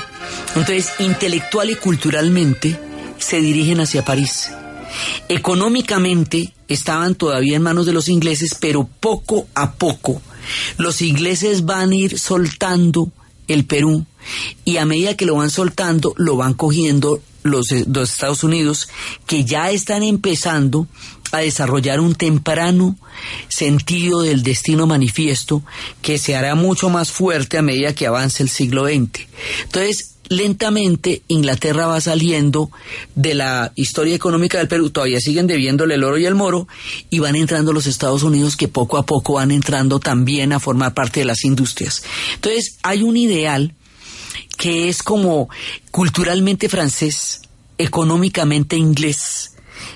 Entonces, 0.54 0.90
intelectual 0.98 1.70
y 1.70 1.76
culturalmente, 1.76 2.78
se 3.18 3.40
dirigen 3.40 3.80
hacia 3.80 4.04
París. 4.04 4.50
Económicamente 5.28 6.52
estaban 6.68 7.14
todavía 7.14 7.56
en 7.56 7.62
manos 7.62 7.86
de 7.86 7.92
los 7.92 8.08
ingleses, 8.08 8.56
pero 8.58 8.88
poco 9.00 9.46
a 9.54 9.72
poco 9.72 10.20
los 10.78 11.02
ingleses 11.02 11.64
van 11.64 11.90
a 11.90 11.94
ir 11.94 12.18
soltando 12.18 13.10
el 13.48 13.64
Perú 13.64 14.06
y 14.64 14.78
a 14.78 14.84
medida 14.84 15.16
que 15.16 15.26
lo 15.26 15.36
van 15.36 15.50
soltando, 15.50 16.14
lo 16.16 16.36
van 16.36 16.54
cogiendo 16.54 17.20
los, 17.42 17.70
eh, 17.72 17.84
los 17.86 18.10
Estados 18.12 18.44
Unidos, 18.44 18.88
que 19.26 19.44
ya 19.44 19.70
están 19.70 20.02
empezando 20.02 20.86
a 21.32 21.38
desarrollar 21.38 22.00
un 22.00 22.14
temprano 22.14 22.96
sentido 23.48 24.22
del 24.22 24.42
destino 24.42 24.86
manifiesto 24.86 25.62
que 26.02 26.18
se 26.18 26.36
hará 26.36 26.54
mucho 26.54 26.90
más 26.90 27.10
fuerte 27.10 27.58
a 27.58 27.62
medida 27.62 27.94
que 27.94 28.06
avance 28.06 28.42
el 28.42 28.48
siglo 28.48 28.86
XX. 28.86 29.26
Entonces, 29.64 30.15
lentamente 30.28 31.22
Inglaterra 31.28 31.86
va 31.86 32.00
saliendo 32.00 32.70
de 33.14 33.34
la 33.34 33.72
historia 33.74 34.14
económica 34.14 34.58
del 34.58 34.68
Perú, 34.68 34.90
todavía 34.90 35.20
siguen 35.20 35.46
debiéndole 35.46 35.94
el 35.94 36.04
oro 36.04 36.18
y 36.18 36.26
el 36.26 36.34
moro, 36.34 36.66
y 37.10 37.18
van 37.18 37.36
entrando 37.36 37.72
los 37.72 37.86
Estados 37.86 38.22
Unidos 38.22 38.56
que 38.56 38.68
poco 38.68 38.98
a 38.98 39.06
poco 39.06 39.34
van 39.34 39.50
entrando 39.50 40.00
también 40.00 40.52
a 40.52 40.60
formar 40.60 40.94
parte 40.94 41.20
de 41.20 41.26
las 41.26 41.44
industrias. 41.44 42.02
Entonces, 42.34 42.78
hay 42.82 43.02
un 43.02 43.16
ideal 43.16 43.74
que 44.56 44.88
es 44.88 45.02
como 45.02 45.48
culturalmente 45.90 46.68
francés, 46.68 47.42
económicamente 47.78 48.76
inglés, 48.76 49.52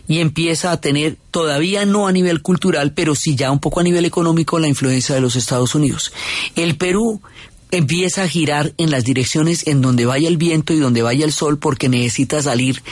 y 0.07 0.19
empieza 0.19 0.73
a 0.73 0.81
tener, 0.81 1.17
todavía 1.31 1.87
no 1.87 2.07
a 2.07 2.13
nivel 2.13 2.43
cultural, 2.43 2.93
pero 2.93 3.15
sí 3.15 3.37
ya 3.37 3.51
un 3.51 3.61
poco 3.61 3.81
a 3.81 3.83
nivel 3.83 4.05
económico, 4.05 4.59
la 4.59 4.69
influencia 4.69 5.15
de 5.15 5.21
los 5.21 5.37
Estados 5.37 5.75
Unidos. 5.75 6.13
El 6.57 6.77
Perú 6.77 7.23
empieza 7.71 8.23
a 8.23 8.29
girar 8.29 8.73
en 8.77 8.91
las 8.91 9.05
direcciones 9.05 9.67
en 9.67 9.81
donde 9.81 10.07
vaya 10.07 10.29
el 10.29 10.37
viento 10.37 10.73
y 10.73 10.79
donde 10.79 11.03
vaya 11.03 11.25
el 11.25 11.33
sol 11.33 11.59
porque 11.59 11.89
necesita 11.89 12.43
salir 12.43 12.83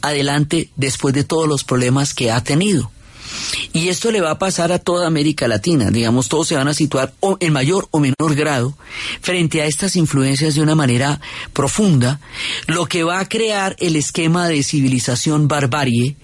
adelante 0.00 0.70
después 0.76 1.14
de 1.14 1.24
todos 1.24 1.48
los 1.48 1.64
problemas 1.64 2.14
que 2.14 2.30
ha 2.30 2.42
tenido. 2.42 2.90
Y 3.72 3.88
esto 3.88 4.10
le 4.10 4.20
va 4.20 4.32
a 4.32 4.38
pasar 4.38 4.72
a 4.72 4.78
toda 4.78 5.06
América 5.06 5.48
Latina, 5.48 5.90
digamos, 5.90 6.28
todos 6.28 6.48
se 6.48 6.56
van 6.56 6.68
a 6.68 6.74
situar 6.74 7.14
en 7.40 7.52
mayor 7.52 7.88
o 7.90 8.00
menor 8.00 8.34
grado 8.34 8.76
frente 9.20 9.62
a 9.62 9.66
estas 9.66 9.96
influencias 9.96 10.54
de 10.54 10.60
una 10.60 10.74
manera 10.74 11.20
profunda, 11.52 12.20
lo 12.66 12.86
que 12.86 13.04
va 13.04 13.20
a 13.20 13.28
crear 13.28 13.76
el 13.78 13.96
esquema 13.96 14.48
de 14.48 14.62
civilización 14.62 15.48
barbarie 15.48 16.16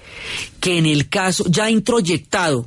que 0.60 0.78
en 0.78 0.86
el 0.86 1.08
caso 1.08 1.44
ya 1.48 1.70
introyectado 1.70 2.66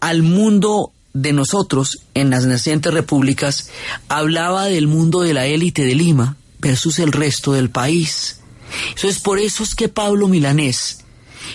al 0.00 0.22
mundo 0.22 0.92
de 1.14 1.32
nosotros 1.32 2.00
en 2.14 2.28
las 2.28 2.44
nacientes 2.44 2.92
repúblicas 2.92 3.70
hablaba 4.08 4.66
del 4.66 4.88
mundo 4.88 5.22
de 5.22 5.32
la 5.32 5.46
élite 5.46 5.84
de 5.84 5.94
Lima 5.94 6.36
versus 6.58 6.98
el 6.98 7.12
resto 7.12 7.52
del 7.52 7.70
país. 7.70 8.40
Entonces, 8.88 9.20
por 9.20 9.38
eso 9.38 9.62
es 9.62 9.76
que 9.76 9.88
Pablo 9.88 10.26
Milanés, 10.26 11.04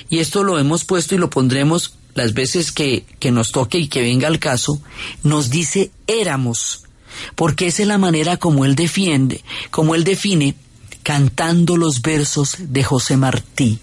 y 0.09 0.19
esto 0.19 0.43
lo 0.43 0.57
hemos 0.57 0.85
puesto 0.85 1.13
y 1.13 1.17
lo 1.17 1.29
pondremos 1.29 1.95
las 2.15 2.33
veces 2.33 2.71
que, 2.71 3.05
que 3.19 3.31
nos 3.31 3.51
toque 3.51 3.77
y 3.79 3.87
que 3.89 4.01
venga 4.01 4.29
el 4.29 4.39
caso, 4.39 4.81
nos 5.23 5.49
dice 5.49 5.91
éramos, 6.07 6.83
porque 7.35 7.67
esa 7.67 7.81
es 7.81 7.87
la 7.87 7.97
manera 7.97 8.37
como 8.37 8.63
él 8.63 8.75
defiende, 8.75 9.43
como 9.71 9.93
él 9.93 10.05
define 10.05 10.55
cantando 11.03 11.75
los 11.75 12.01
versos 12.01 12.55
de 12.59 12.83
José 12.83 13.17
Martí, 13.17 13.79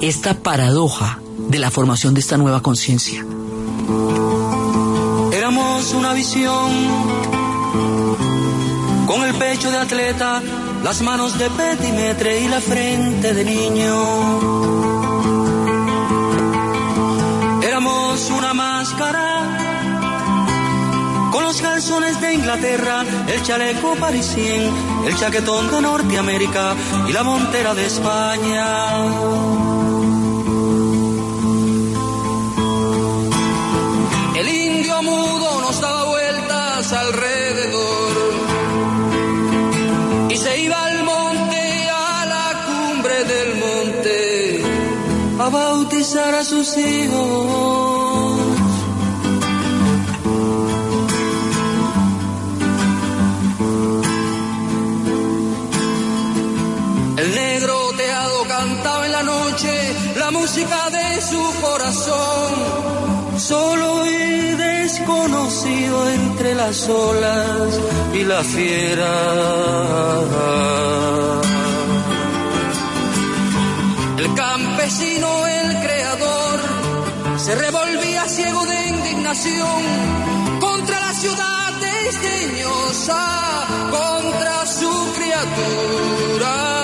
esta 0.00 0.42
paradoja 0.42 1.20
de 1.48 1.58
la 1.60 1.70
formación 1.70 2.14
de 2.14 2.20
esta 2.20 2.36
nueva 2.36 2.62
conciencia 2.62 3.24
una 5.94 6.12
visión 6.12 6.70
con 9.06 9.24
el 9.24 9.34
pecho 9.34 9.70
de 9.70 9.78
atleta, 9.78 10.42
las 10.84 11.00
manos 11.00 11.38
de 11.38 11.48
petimetre 11.48 12.42
y 12.42 12.48
la 12.48 12.60
frente 12.60 13.32
de 13.32 13.44
niño. 13.44 13.94
Éramos 17.62 18.30
una 18.30 18.52
máscara 18.52 19.48
con 21.32 21.44
los 21.44 21.62
calzones 21.62 22.20
de 22.20 22.34
Inglaterra, 22.34 23.02
el 23.26 23.42
chaleco 23.42 23.96
parisien, 23.96 24.70
el 25.06 25.16
chaquetón 25.16 25.70
de 25.70 25.80
Norteamérica 25.80 26.74
y 27.08 27.12
la 27.12 27.22
montera 27.22 27.74
de 27.74 27.86
España. 27.86 29.89
Alrededor 36.92 38.10
y 40.28 40.36
se 40.36 40.60
iba 40.60 40.84
al 40.84 41.04
monte, 41.04 41.88
a 41.90 42.26
la 42.26 42.66
cumbre 42.66 43.24
del 43.24 43.56
monte, 43.56 44.62
a 45.38 45.48
bautizar 45.48 46.34
a 46.34 46.44
sus 46.44 46.76
hijos. 46.76 47.49
Las 66.66 66.88
olas 66.88 67.80
y 68.12 68.22
la 68.24 68.42
fiera. 68.44 69.12
El 74.18 74.34
campesino, 74.34 75.46
el 75.46 75.68
creador, 75.84 76.58
se 77.38 77.54
revolvía 77.54 78.22
ciego 78.28 78.62
de 78.66 78.78
indignación 78.88 79.80
contra 80.60 81.00
la 81.06 81.12
ciudad 81.14 81.68
desdeñosa, 81.88 83.22
contra 83.98 84.66
su 84.66 84.92
criatura. 85.16 86.79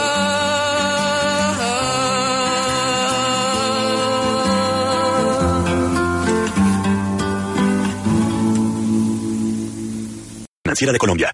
De 10.85 10.99
Colombia. 10.99 11.31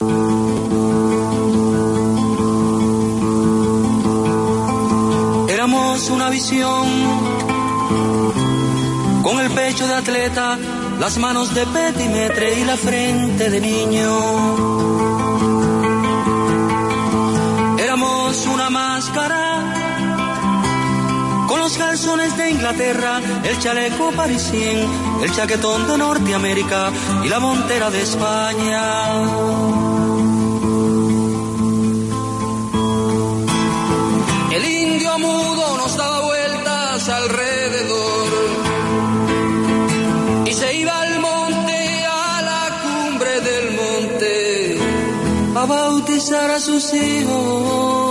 Éramos 5.49 6.11
una 6.11 6.31
visión 6.31 6.87
con 9.25 9.41
el 9.41 9.51
pecho 9.51 9.89
de 9.89 9.95
atleta, 9.95 10.57
las 11.01 11.19
manos 11.19 11.53
de 11.55 11.67
petimetre 11.67 12.61
y 12.61 12.65
la 12.65 12.77
frente 12.77 13.51
de 13.51 13.61
niño. 13.61 14.09
Éramos 17.79 18.47
una 18.47 18.71
máscara 18.71 19.75
con 21.49 21.59
los 21.59 21.77
calzones 21.77 22.37
de 22.37 22.51
Inglaterra, 22.51 23.21
el 23.43 23.59
chaleco 23.59 24.13
parisien, 24.13 24.87
el 25.23 25.33
chaquetón 25.33 25.87
de 25.87 25.99
Norteamérica 25.99 26.91
y 27.25 27.29
la 27.29 27.39
montera 27.39 27.91
de 27.91 28.03
España. 28.03 28.85
El 34.51 34.65
indio 34.65 35.19
mudo 35.19 35.77
nos 35.77 35.97
daba 35.97 36.21
vueltas 36.23 37.09
alrededor 37.09 38.29
y 40.47 40.53
se 40.53 40.75
iba 40.75 41.01
al 41.01 41.21
monte, 41.21 42.05
a 42.05 42.43
la 42.43 42.83
cumbre 42.83 43.41
del 43.41 43.67
monte, 43.81 44.79
a 45.55 45.65
bautizar 45.67 46.51
a 46.51 46.59
sus 46.59 46.93
hijos. 46.95 48.02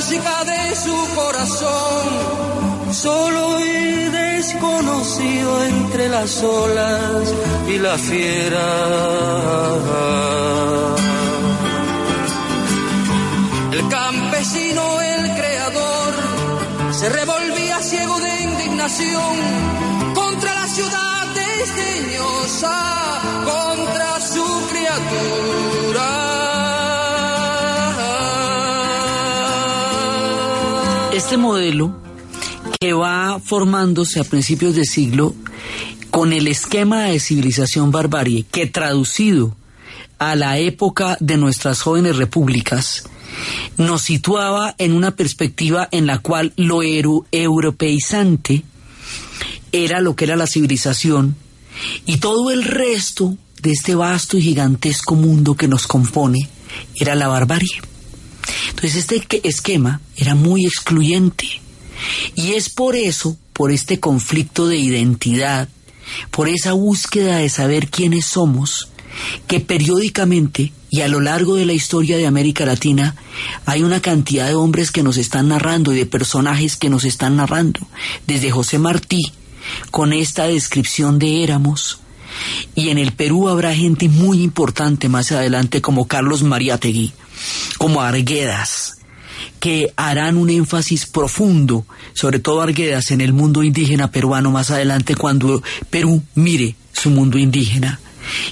Música 0.00 0.44
de 0.44 0.74
su 0.76 0.96
corazón, 1.14 2.06
solo 2.90 3.60
y 3.60 4.08
desconocido 4.08 5.62
entre 5.62 6.08
las 6.08 6.42
olas 6.42 7.34
y 7.68 7.78
la 7.78 7.98
fiera. 7.98 8.68
El 13.72 13.88
campesino, 13.88 15.02
el 15.02 15.34
creador, 15.34 16.14
se 16.92 17.08
revolvía 17.10 17.82
ciego 17.82 18.18
de 18.20 18.42
indignación 18.42 19.34
contra 20.14 20.54
la 20.54 20.66
ciudad 20.66 21.26
desdeñosa, 21.34 22.74
contra 23.44 24.18
su 24.18 24.46
criatura. 24.70 26.29
Este 31.30 31.38
modelo 31.38 31.96
que 32.80 32.92
va 32.92 33.38
formándose 33.38 34.18
a 34.18 34.24
principios 34.24 34.74
de 34.74 34.84
siglo 34.84 35.32
con 36.10 36.32
el 36.32 36.48
esquema 36.48 37.04
de 37.04 37.20
civilización 37.20 37.92
barbarie 37.92 38.46
que 38.50 38.66
traducido 38.66 39.54
a 40.18 40.34
la 40.34 40.58
época 40.58 41.16
de 41.20 41.36
nuestras 41.36 41.82
jóvenes 41.82 42.16
repúblicas 42.16 43.04
nos 43.76 44.02
situaba 44.02 44.74
en 44.78 44.92
una 44.92 45.14
perspectiva 45.14 45.88
en 45.92 46.08
la 46.08 46.18
cual 46.18 46.52
lo 46.56 46.82
europeizante 46.82 48.64
era 49.70 50.00
lo 50.00 50.16
que 50.16 50.24
era 50.24 50.34
la 50.34 50.48
civilización 50.48 51.36
y 52.06 52.16
todo 52.16 52.50
el 52.50 52.64
resto 52.64 53.36
de 53.62 53.70
este 53.70 53.94
vasto 53.94 54.36
y 54.36 54.42
gigantesco 54.42 55.14
mundo 55.14 55.54
que 55.54 55.68
nos 55.68 55.86
compone 55.86 56.48
era 56.96 57.14
la 57.14 57.28
barbarie. 57.28 57.70
Entonces 58.70 58.96
este 58.96 59.48
esquema 59.48 60.00
era 60.16 60.34
muy 60.34 60.64
excluyente. 60.64 61.46
Y 62.34 62.52
es 62.52 62.70
por 62.70 62.96
eso, 62.96 63.36
por 63.52 63.70
este 63.70 64.00
conflicto 64.00 64.66
de 64.66 64.78
identidad, 64.78 65.68
por 66.30 66.48
esa 66.48 66.72
búsqueda 66.72 67.36
de 67.36 67.48
saber 67.48 67.88
quiénes 67.88 68.26
somos, 68.26 68.88
que 69.46 69.60
periódicamente 69.60 70.72
y 70.90 71.02
a 71.02 71.08
lo 71.08 71.20
largo 71.20 71.54
de 71.54 71.66
la 71.66 71.72
historia 71.72 72.16
de 72.16 72.26
América 72.26 72.64
Latina 72.66 73.14
hay 73.64 73.82
una 73.82 74.00
cantidad 74.00 74.46
de 74.48 74.54
hombres 74.54 74.90
que 74.90 75.02
nos 75.02 75.16
están 75.18 75.48
narrando 75.48 75.92
y 75.92 75.96
de 75.96 76.06
personajes 76.06 76.76
que 76.76 76.90
nos 76.90 77.04
están 77.04 77.36
narrando, 77.36 77.80
desde 78.26 78.50
José 78.50 78.78
Martí, 78.78 79.32
con 79.90 80.12
esta 80.12 80.46
descripción 80.46 81.18
de 81.18 81.44
éramos, 81.44 82.00
y 82.74 82.88
en 82.88 82.98
el 82.98 83.12
Perú 83.12 83.48
habrá 83.48 83.74
gente 83.74 84.08
muy 84.08 84.42
importante 84.42 85.08
más 85.08 85.32
adelante 85.32 85.80
como 85.80 86.06
Carlos 86.06 86.42
Mariátegui, 86.42 87.12
como 87.78 88.02
Arguedas, 88.02 88.98
que 89.58 89.92
harán 89.96 90.36
un 90.36 90.50
énfasis 90.50 91.06
profundo, 91.06 91.86
sobre 92.14 92.38
todo 92.38 92.62
Arguedas, 92.62 93.10
en 93.10 93.20
el 93.20 93.32
mundo 93.32 93.62
indígena 93.62 94.10
peruano 94.10 94.50
más 94.50 94.70
adelante 94.70 95.14
cuando 95.14 95.62
Perú 95.90 96.22
mire 96.34 96.76
su 96.92 97.10
mundo 97.10 97.38
indígena. 97.38 98.00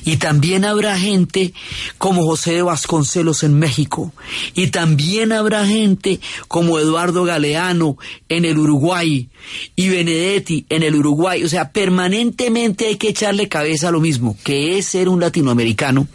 Y 0.04 0.16
también 0.16 0.64
habrá 0.64 0.98
gente 0.98 1.52
como 1.98 2.24
José 2.24 2.54
de 2.54 2.62
Vasconcelos 2.62 3.42
en 3.42 3.58
México. 3.58 4.12
Y 4.54 4.68
también 4.68 5.32
habrá 5.32 5.66
gente 5.66 6.20
como 6.48 6.78
Eduardo 6.78 7.24
Galeano 7.24 7.96
en 8.28 8.44
el 8.44 8.58
Uruguay. 8.58 9.28
Y 9.76 9.88
Benedetti 9.88 10.66
en 10.68 10.82
el 10.82 10.94
Uruguay. 10.96 11.44
O 11.44 11.48
sea, 11.48 11.70
permanentemente 11.70 12.86
hay 12.86 12.96
que 12.96 13.10
echarle 13.10 13.48
cabeza 13.48 13.88
a 13.88 13.92
lo 13.92 14.00
mismo, 14.00 14.36
que 14.42 14.78
es 14.78 14.86
ser 14.86 15.08
un 15.08 15.20
latinoamericano 15.20 16.08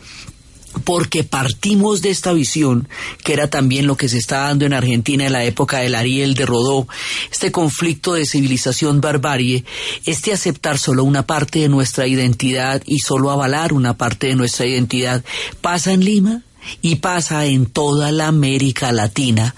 porque 0.83 1.23
partimos 1.23 2.01
de 2.01 2.09
esta 2.09 2.33
visión, 2.33 2.88
que 3.23 3.33
era 3.33 3.49
también 3.49 3.88
lo 3.88 3.97
que 3.97 4.09
se 4.09 4.17
está 4.17 4.39
dando 4.41 4.65
en 4.65 4.73
Argentina 4.73 5.25
en 5.25 5.33
la 5.33 5.43
época 5.43 5.79
del 5.79 5.95
Ariel 5.95 6.33
de 6.33 6.45
Rodó, 6.45 6.88
este 7.31 7.51
conflicto 7.51 8.13
de 8.13 8.25
civilización-barbarie, 8.25 9.63
este 10.05 10.33
aceptar 10.33 10.77
solo 10.77 11.03
una 11.03 11.25
parte 11.25 11.59
de 11.59 11.69
nuestra 11.69 12.07
identidad 12.07 12.81
y 12.86 12.99
solo 12.99 13.31
avalar 13.31 13.73
una 13.73 13.95
parte 13.97 14.27
de 14.27 14.36
nuestra 14.36 14.65
identidad, 14.65 15.23
pasa 15.62 15.93
en 15.93 16.03
Lima, 16.03 16.43
y 16.81 16.95
pasa 16.95 17.45
en 17.45 17.65
toda 17.65 18.13
la 18.13 18.27
América 18.27 18.93
Latina, 18.93 19.53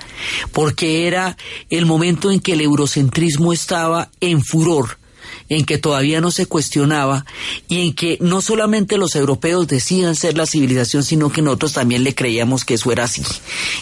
porque 0.52 1.08
era 1.08 1.38
el 1.70 1.86
momento 1.86 2.32
en 2.32 2.40
que 2.40 2.54
el 2.54 2.62
eurocentrismo 2.62 3.54
estaba 3.54 4.10
en 4.22 4.44
furor 4.44 4.98
en 5.50 5.66
que 5.66 5.78
todavía 5.78 6.22
no 6.22 6.32
se 6.32 6.46
cuestionaba 6.46 7.26
y 7.68 7.82
en 7.82 7.94
que 7.94 8.18
no 8.22 8.42
solamente 8.42 8.98
los 8.98 9.16
europeos 9.16 9.68
decían 9.68 10.16
ser 10.16 10.38
la 10.38 10.46
civilización, 10.46 11.04
sino 11.04 11.32
que 11.32 11.42
nosotros 11.42 11.74
también 11.74 12.04
le 12.04 12.16
creíamos 12.16 12.66
que 12.66 12.76
eso 12.76 12.92
era 12.92 13.04
así. 13.04 13.24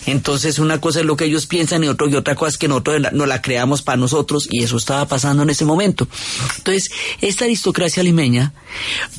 Entonces 0.05 0.59
una 0.59 0.81
cosa 0.81 0.99
es 0.99 1.05
lo 1.05 1.15
que 1.15 1.25
ellos 1.25 1.45
piensan 1.45 1.83
y, 1.83 1.87
otro, 1.87 2.09
y 2.09 2.15
otra 2.15 2.35
cosa 2.35 2.49
es 2.49 2.57
que 2.57 2.67
nosotros 2.67 3.01
no 3.13 3.25
la 3.25 3.41
creamos 3.41 3.81
para 3.81 3.97
nosotros 3.97 4.47
y 4.49 4.63
eso 4.63 4.77
estaba 4.77 5.07
pasando 5.07 5.43
en 5.43 5.49
ese 5.49 5.65
momento. 5.65 6.07
Entonces, 6.57 6.89
esta 7.21 7.45
aristocracia 7.45 8.03
limeña 8.03 8.53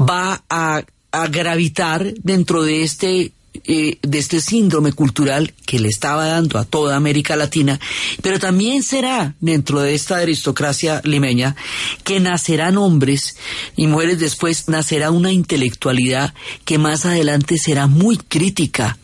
va 0.00 0.42
a, 0.48 0.82
a 1.12 1.26
gravitar 1.28 2.14
dentro 2.14 2.62
de 2.62 2.82
este 2.82 3.32
eh, 3.62 3.98
de 4.02 4.18
este 4.18 4.40
síndrome 4.40 4.92
cultural 4.92 5.54
que 5.64 5.78
le 5.78 5.88
estaba 5.88 6.26
dando 6.26 6.58
a 6.58 6.64
toda 6.64 6.96
América 6.96 7.36
Latina, 7.36 7.78
pero 8.20 8.40
también 8.40 8.82
será 8.82 9.36
dentro 9.40 9.80
de 9.80 9.94
esta 9.94 10.16
aristocracia 10.16 11.00
limeña 11.04 11.54
que 12.02 12.18
nacerán 12.18 12.76
hombres 12.76 13.36
y 13.76 13.86
mujeres 13.86 14.18
después, 14.18 14.68
nacerá 14.68 15.12
una 15.12 15.30
intelectualidad 15.30 16.34
que 16.64 16.78
más 16.78 17.06
adelante 17.06 17.56
será 17.56 17.86
muy 17.86 18.16
crítica 18.16 18.98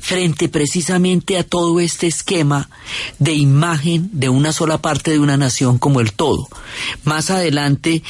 frente 0.00 0.48
precisamente 0.48 1.38
a 1.38 1.44
todo 1.44 1.80
este 1.80 2.06
esquema 2.06 2.68
de 3.18 3.32
imagen 3.32 4.10
de 4.12 4.28
una 4.28 4.52
sola 4.52 4.78
parte 4.78 5.12
de 5.12 5.18
una 5.18 5.36
nación 5.36 5.78
como 5.78 6.00
el 6.00 6.12
todo. 6.12 6.48
Más 7.04 7.30
adelante 7.30 8.02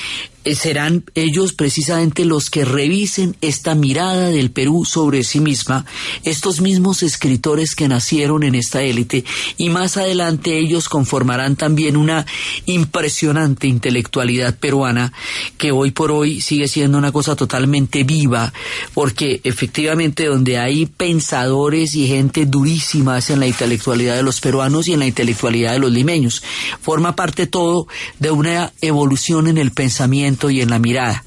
serán 0.54 1.04
ellos 1.14 1.52
precisamente 1.52 2.24
los 2.24 2.50
que 2.50 2.64
revisen 2.64 3.36
esta 3.40 3.74
mirada 3.74 4.28
del 4.28 4.50
Perú 4.50 4.84
sobre 4.84 5.24
sí 5.24 5.40
misma, 5.40 5.86
estos 6.22 6.60
mismos 6.60 7.02
escritores 7.02 7.74
que 7.74 7.88
nacieron 7.88 8.42
en 8.42 8.54
esta 8.54 8.82
élite, 8.82 9.24
y 9.56 9.70
más 9.70 9.96
adelante 9.96 10.58
ellos 10.58 10.88
conformarán 10.88 11.56
también 11.56 11.96
una 11.96 12.26
impresionante 12.66 13.66
intelectualidad 13.66 14.56
peruana 14.58 15.12
que 15.56 15.72
hoy 15.72 15.90
por 15.90 16.10
hoy 16.10 16.40
sigue 16.40 16.68
siendo 16.68 16.98
una 16.98 17.12
cosa 17.12 17.36
totalmente 17.36 18.04
viva, 18.04 18.52
porque 18.92 19.40
efectivamente 19.44 20.26
donde 20.26 20.58
hay 20.58 20.86
pensadores 20.86 21.94
y 21.94 22.06
gente 22.06 22.46
durísima 22.46 23.14
en 23.28 23.40
la 23.40 23.46
intelectualidad 23.46 24.16
de 24.16 24.22
los 24.22 24.40
peruanos 24.40 24.88
y 24.88 24.92
en 24.92 24.98
la 24.98 25.06
intelectualidad 25.06 25.72
de 25.72 25.78
los 25.78 25.92
limeños, 25.92 26.42
forma 26.82 27.14
parte 27.14 27.46
todo 27.46 27.86
de 28.18 28.30
una 28.30 28.72
evolución 28.80 29.46
en 29.46 29.58
el 29.58 29.70
pensamiento 29.70 30.33
y 30.50 30.60
en 30.60 30.70
la 30.70 30.78
mirada. 30.78 31.24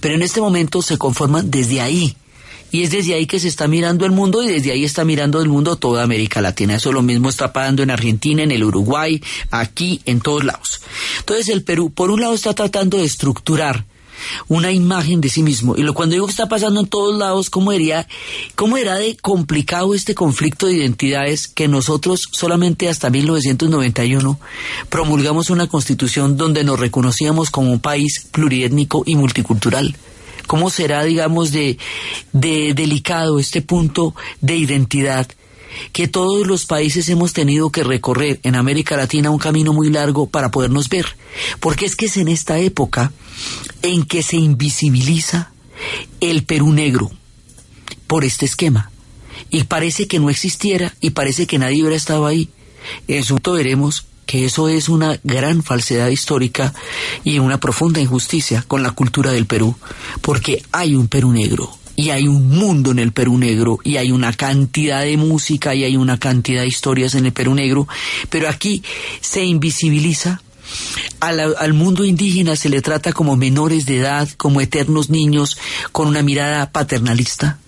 Pero 0.00 0.14
en 0.14 0.22
este 0.22 0.40
momento 0.40 0.82
se 0.82 0.98
conforman 0.98 1.50
desde 1.50 1.80
ahí. 1.80 2.16
Y 2.70 2.84
es 2.84 2.90
desde 2.90 3.12
ahí 3.14 3.26
que 3.26 3.38
se 3.38 3.48
está 3.48 3.68
mirando 3.68 4.06
el 4.06 4.12
mundo 4.12 4.42
y 4.42 4.46
desde 4.46 4.72
ahí 4.72 4.84
está 4.84 5.04
mirando 5.04 5.42
el 5.42 5.48
mundo 5.48 5.76
toda 5.76 6.02
América 6.02 6.40
Latina. 6.40 6.76
Eso 6.76 6.90
lo 6.90 7.02
mismo 7.02 7.28
está 7.28 7.52
pasando 7.52 7.82
en 7.82 7.90
Argentina, 7.90 8.42
en 8.42 8.50
el 8.50 8.64
Uruguay, 8.64 9.22
aquí, 9.50 10.00
en 10.06 10.20
todos 10.20 10.42
lados. 10.42 10.80
Entonces 11.18 11.48
el 11.50 11.64
Perú, 11.64 11.92
por 11.92 12.10
un 12.10 12.22
lado, 12.22 12.32
está 12.32 12.54
tratando 12.54 12.96
de 12.96 13.04
estructurar 13.04 13.84
una 14.48 14.72
imagen 14.72 15.20
de 15.20 15.28
sí 15.28 15.42
mismo. 15.42 15.76
Y 15.76 15.82
lo 15.82 15.94
cuando 15.94 16.14
digo 16.14 16.26
que 16.26 16.32
está 16.32 16.48
pasando 16.48 16.80
en 16.80 16.86
todos 16.86 17.18
lados, 17.18 17.50
¿cómo 17.50 17.72
era, 17.72 18.06
cómo 18.54 18.76
era 18.76 18.96
de 18.96 19.16
complicado 19.16 19.94
este 19.94 20.14
conflicto 20.14 20.66
de 20.66 20.74
identidades 20.74 21.48
que 21.48 21.68
nosotros 21.68 22.28
solamente 22.30 22.88
hasta 22.88 23.10
1991 23.10 24.38
promulgamos 24.88 25.50
una 25.50 25.66
constitución 25.66 26.36
donde 26.36 26.64
nos 26.64 26.78
reconocíamos 26.78 27.50
como 27.50 27.72
un 27.72 27.80
país 27.80 28.26
pluriétnico 28.30 29.02
y 29.06 29.16
multicultural? 29.16 29.96
¿Cómo 30.46 30.70
será, 30.70 31.04
digamos, 31.04 31.52
de, 31.52 31.78
de 32.32 32.74
delicado 32.74 33.38
este 33.38 33.62
punto 33.62 34.14
de 34.40 34.56
identidad? 34.56 35.28
Que 35.92 36.08
todos 36.08 36.46
los 36.46 36.66
países 36.66 37.08
hemos 37.08 37.32
tenido 37.32 37.70
que 37.70 37.84
recorrer 37.84 38.40
en 38.42 38.54
América 38.54 38.96
Latina 38.96 39.30
un 39.30 39.38
camino 39.38 39.72
muy 39.72 39.90
largo 39.90 40.26
para 40.26 40.50
podernos 40.50 40.88
ver. 40.88 41.06
Porque 41.60 41.86
es 41.86 41.96
que 41.96 42.06
es 42.06 42.16
en 42.16 42.28
esta 42.28 42.58
época 42.58 43.12
en 43.82 44.04
que 44.04 44.22
se 44.22 44.36
invisibiliza 44.36 45.52
el 46.20 46.44
Perú 46.44 46.72
negro 46.72 47.10
por 48.06 48.24
este 48.24 48.46
esquema. 48.46 48.90
Y 49.50 49.64
parece 49.64 50.06
que 50.06 50.18
no 50.18 50.30
existiera 50.30 50.94
y 51.00 51.10
parece 51.10 51.46
que 51.46 51.58
nadie 51.58 51.82
hubiera 51.82 51.96
estado 51.96 52.26
ahí. 52.26 52.48
En 53.08 53.24
su 53.24 53.38
veremos 53.44 54.06
que 54.26 54.44
eso 54.44 54.68
es 54.68 54.88
una 54.88 55.18
gran 55.24 55.62
falsedad 55.62 56.08
histórica 56.08 56.72
y 57.24 57.38
una 57.38 57.58
profunda 57.58 58.00
injusticia 58.00 58.64
con 58.66 58.82
la 58.82 58.92
cultura 58.92 59.32
del 59.32 59.46
Perú, 59.46 59.76
porque 60.20 60.62
hay 60.72 60.94
un 60.94 61.08
Perú 61.08 61.32
negro 61.32 61.81
y 62.02 62.10
hay 62.10 62.26
un 62.26 62.48
mundo 62.48 62.90
en 62.90 62.98
el 62.98 63.12
Perú 63.12 63.38
Negro 63.38 63.78
y 63.84 63.96
hay 63.96 64.10
una 64.10 64.32
cantidad 64.32 65.02
de 65.02 65.16
música 65.16 65.72
y 65.72 65.84
hay 65.84 65.96
una 65.96 66.18
cantidad 66.18 66.62
de 66.62 66.66
historias 66.66 67.14
en 67.14 67.26
el 67.26 67.32
Perú 67.32 67.54
Negro, 67.54 67.86
pero 68.28 68.48
aquí 68.48 68.82
se 69.20 69.44
invisibiliza. 69.44 70.42
Al, 71.20 71.38
al, 71.38 71.72
mundo 71.74 72.04
indígena 72.04 72.56
se 72.56 72.70
le 72.70 72.82
trata 72.82 73.12
como 73.12 73.36
menores 73.36 73.86
de 73.86 73.98
edad, 73.98 74.28
como 74.36 74.60
eternos 74.60 75.10
niños, 75.10 75.58
con 75.92 76.08
una 76.08 76.22
mirada 76.22 76.72
paternalista. 76.72 77.60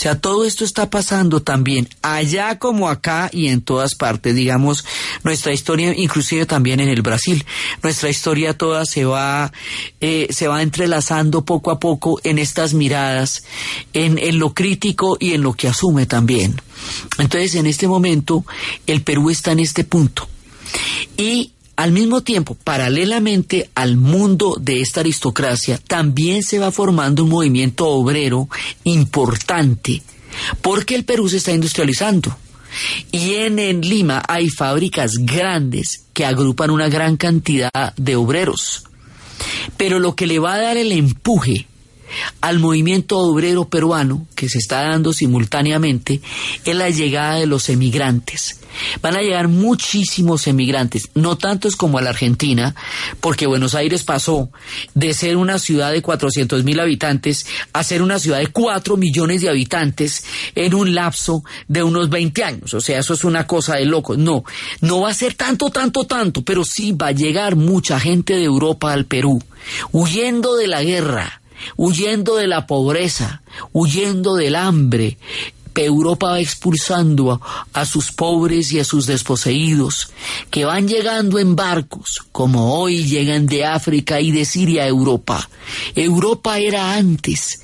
Sea, 0.00 0.18
todo 0.18 0.46
esto 0.46 0.64
está 0.64 0.88
pasando 0.88 1.42
también 1.42 1.86
allá 2.00 2.58
como 2.58 2.88
acá 2.88 3.28
y 3.34 3.48
en 3.48 3.60
todas 3.60 3.94
partes. 3.94 4.34
Digamos, 4.34 4.86
nuestra 5.24 5.52
historia, 5.52 5.94
inclusive 5.94 6.46
también 6.46 6.80
en 6.80 6.88
el 6.88 7.02
Brasil, 7.02 7.44
nuestra 7.82 8.08
historia 8.08 8.56
toda 8.56 8.86
se 8.86 9.04
va, 9.04 9.52
eh, 10.00 10.28
se 10.30 10.48
va 10.48 10.62
entrelazando 10.62 11.44
poco 11.44 11.70
a 11.70 11.78
poco 11.78 12.18
en 12.24 12.38
estas 12.38 12.72
miradas, 12.72 13.44
en, 13.92 14.16
en 14.16 14.38
lo 14.38 14.54
crítico 14.54 15.18
y 15.20 15.34
en 15.34 15.42
lo 15.42 15.52
que 15.52 15.68
asume 15.68 16.06
también. 16.06 16.58
Entonces, 17.18 17.54
en 17.56 17.66
este 17.66 17.86
momento, 17.86 18.46
el 18.86 19.02
Perú 19.02 19.28
está 19.28 19.52
en 19.52 19.58
este 19.58 19.84
punto. 19.84 20.26
Y 21.18 21.52
al 21.80 21.92
mismo 21.92 22.22
tiempo, 22.22 22.58
paralelamente 22.62 23.70
al 23.74 23.96
mundo 23.96 24.58
de 24.60 24.82
esta 24.82 25.00
aristocracia, 25.00 25.78
también 25.78 26.42
se 26.42 26.58
va 26.58 26.70
formando 26.70 27.24
un 27.24 27.30
movimiento 27.30 27.88
obrero 27.88 28.50
importante, 28.84 30.02
porque 30.60 30.94
el 30.94 31.04
Perú 31.04 31.30
se 31.30 31.38
está 31.38 31.52
industrializando. 31.52 32.36
Y 33.10 33.32
en, 33.32 33.80
Lima 33.80 34.22
hay 34.28 34.50
fábricas 34.50 35.12
grandes 35.20 36.04
que 36.12 36.26
agrupan 36.26 36.68
una 36.68 36.90
gran 36.90 37.16
cantidad 37.16 37.94
de 37.96 38.14
obreros. 38.14 38.84
Pero 39.78 40.00
lo 40.00 40.14
que 40.14 40.26
le 40.26 40.38
va 40.38 40.52
a 40.52 40.60
dar 40.60 40.76
el 40.76 40.92
empuje 40.92 41.66
al 42.40 42.58
movimiento 42.58 43.18
obrero 43.18 43.68
peruano 43.68 44.26
que 44.34 44.48
se 44.48 44.58
está 44.58 44.82
dando 44.82 45.12
simultáneamente 45.12 46.20
es 46.64 46.74
la 46.74 46.90
llegada 46.90 47.36
de 47.36 47.46
los 47.46 47.68
emigrantes. 47.68 48.60
Van 49.02 49.16
a 49.16 49.20
llegar 49.20 49.48
muchísimos 49.48 50.46
emigrantes, 50.46 51.08
no 51.14 51.36
tantos 51.36 51.76
como 51.76 51.98
a 51.98 52.02
la 52.02 52.10
Argentina, 52.10 52.74
porque 53.20 53.46
Buenos 53.46 53.74
Aires 53.74 54.04
pasó 54.04 54.50
de 54.94 55.12
ser 55.14 55.36
una 55.36 55.58
ciudad 55.58 55.92
de 55.92 56.02
400 56.02 56.64
mil 56.64 56.78
habitantes 56.80 57.46
a 57.72 57.82
ser 57.82 58.02
una 58.02 58.18
ciudad 58.18 58.38
de 58.38 58.46
4 58.48 58.96
millones 58.96 59.42
de 59.42 59.48
habitantes 59.48 60.24
en 60.54 60.74
un 60.74 60.94
lapso 60.94 61.44
de 61.68 61.82
unos 61.82 62.10
20 62.10 62.44
años. 62.44 62.74
O 62.74 62.80
sea, 62.80 63.00
eso 63.00 63.14
es 63.14 63.24
una 63.24 63.46
cosa 63.46 63.76
de 63.76 63.84
locos. 63.84 64.18
No, 64.18 64.44
no 64.80 65.00
va 65.00 65.10
a 65.10 65.14
ser 65.14 65.34
tanto, 65.34 65.70
tanto, 65.70 66.04
tanto, 66.04 66.42
pero 66.42 66.64
sí 66.64 66.92
va 66.92 67.08
a 67.08 67.12
llegar 67.12 67.56
mucha 67.56 67.98
gente 67.98 68.34
de 68.34 68.44
Europa 68.44 68.92
al 68.92 69.04
Perú, 69.04 69.42
huyendo 69.92 70.56
de 70.56 70.68
la 70.68 70.82
guerra 70.82 71.39
huyendo 71.76 72.36
de 72.36 72.46
la 72.46 72.66
pobreza, 72.66 73.42
huyendo 73.72 74.34
del 74.36 74.56
hambre. 74.56 75.18
Europa 75.84 76.30
va 76.30 76.40
expulsando 76.40 77.40
a, 77.72 77.84
sus 77.84 78.12
pobres 78.12 78.72
y 78.72 78.80
a 78.80 78.84
sus 78.84 79.06
desposeídos, 79.06 80.10
que 80.50 80.64
van 80.64 80.88
llegando 80.88 81.38
en 81.38 81.56
barcos, 81.56 82.18
como 82.32 82.74
hoy 82.74 83.04
llegan 83.04 83.46
de 83.46 83.64
África 83.64 84.20
y 84.20 84.30
de 84.30 84.44
Siria 84.44 84.84
a 84.84 84.88
Europa. 84.88 85.48
Europa 85.94 86.58
era 86.58 86.94
antes 86.94 87.62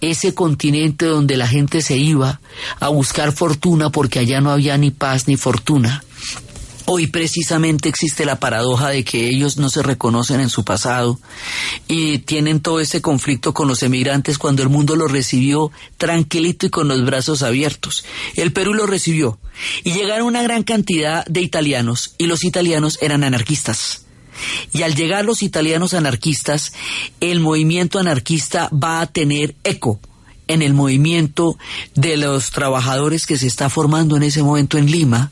ese 0.00 0.34
continente 0.34 1.06
donde 1.06 1.36
la 1.36 1.48
gente 1.48 1.80
se 1.80 1.96
iba 1.96 2.40
a 2.80 2.88
buscar 2.88 3.32
fortuna 3.32 3.90
porque 3.90 4.18
allá 4.18 4.40
no 4.40 4.50
había 4.50 4.76
ni 4.76 4.90
paz 4.90 5.26
ni 5.26 5.36
fortuna. 5.36 6.04
Hoy 6.86 7.06
precisamente 7.06 7.88
existe 7.88 8.26
la 8.26 8.38
paradoja 8.38 8.90
de 8.90 9.04
que 9.04 9.28
ellos 9.28 9.56
no 9.56 9.70
se 9.70 9.82
reconocen 9.82 10.40
en 10.40 10.50
su 10.50 10.64
pasado 10.64 11.18
y 11.88 12.18
tienen 12.18 12.60
todo 12.60 12.78
ese 12.78 13.00
conflicto 13.00 13.54
con 13.54 13.68
los 13.68 13.82
emigrantes 13.82 14.36
cuando 14.36 14.62
el 14.62 14.68
mundo 14.68 14.94
los 14.94 15.10
recibió 15.10 15.72
tranquilito 15.96 16.66
y 16.66 16.70
con 16.70 16.88
los 16.88 17.02
brazos 17.06 17.42
abiertos. 17.42 18.04
El 18.36 18.52
Perú 18.52 18.74
los 18.74 18.90
recibió 18.90 19.38
y 19.82 19.92
llegaron 19.92 20.26
una 20.26 20.42
gran 20.42 20.62
cantidad 20.62 21.24
de 21.24 21.40
italianos 21.40 22.14
y 22.18 22.26
los 22.26 22.44
italianos 22.44 22.98
eran 23.00 23.24
anarquistas. 23.24 24.04
Y 24.72 24.82
al 24.82 24.94
llegar 24.94 25.24
los 25.24 25.42
italianos 25.42 25.94
anarquistas, 25.94 26.74
el 27.20 27.40
movimiento 27.40 27.98
anarquista 27.98 28.68
va 28.70 29.00
a 29.00 29.06
tener 29.06 29.54
eco 29.64 30.00
en 30.48 30.62
el 30.62 30.74
movimiento 30.74 31.58
de 31.94 32.16
los 32.16 32.50
trabajadores 32.50 33.26
que 33.26 33.38
se 33.38 33.46
está 33.46 33.68
formando 33.70 34.16
en 34.16 34.22
ese 34.22 34.42
momento 34.42 34.78
en 34.78 34.90
Lima, 34.90 35.30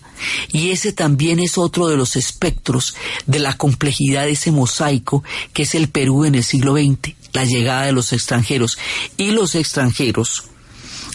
y 0.53 0.70
ese 0.70 0.92
también 0.92 1.38
es 1.38 1.59
otro 1.59 1.88
de 1.88 1.96
los 1.96 2.16
espectros 2.16 2.94
de 3.27 3.38
la 3.38 3.57
complejidad 3.57 4.25
de 4.25 4.33
ese 4.33 4.53
mosaico 4.53 5.25
que 5.53 5.62
es 5.62 5.75
el 5.75 5.88
Perú 5.88 6.25
en 6.25 6.35
el 6.35 6.44
siglo 6.44 6.75
XX, 6.75 7.14
la 7.33 7.44
llegada 7.44 7.87
de 7.87 7.92
los 7.92 8.12
extranjeros. 8.12 8.79
Y 9.16 9.31
los 9.33 9.55
extranjeros, 9.55 10.44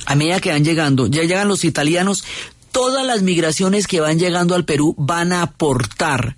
a 0.05 0.15
medida 0.15 0.39
que 0.39 0.51
van 0.51 0.65
llegando, 0.65 1.07
ya 1.07 1.23
llegan 1.23 1.47
los 1.47 1.63
italianos, 1.63 2.23
todas 2.71 3.05
las 3.05 3.21
migraciones 3.23 3.87
que 3.87 4.01
van 4.01 4.19
llegando 4.19 4.55
al 4.55 4.65
Perú 4.65 4.93
van 4.97 5.31
a 5.31 5.41
aportar 5.41 6.35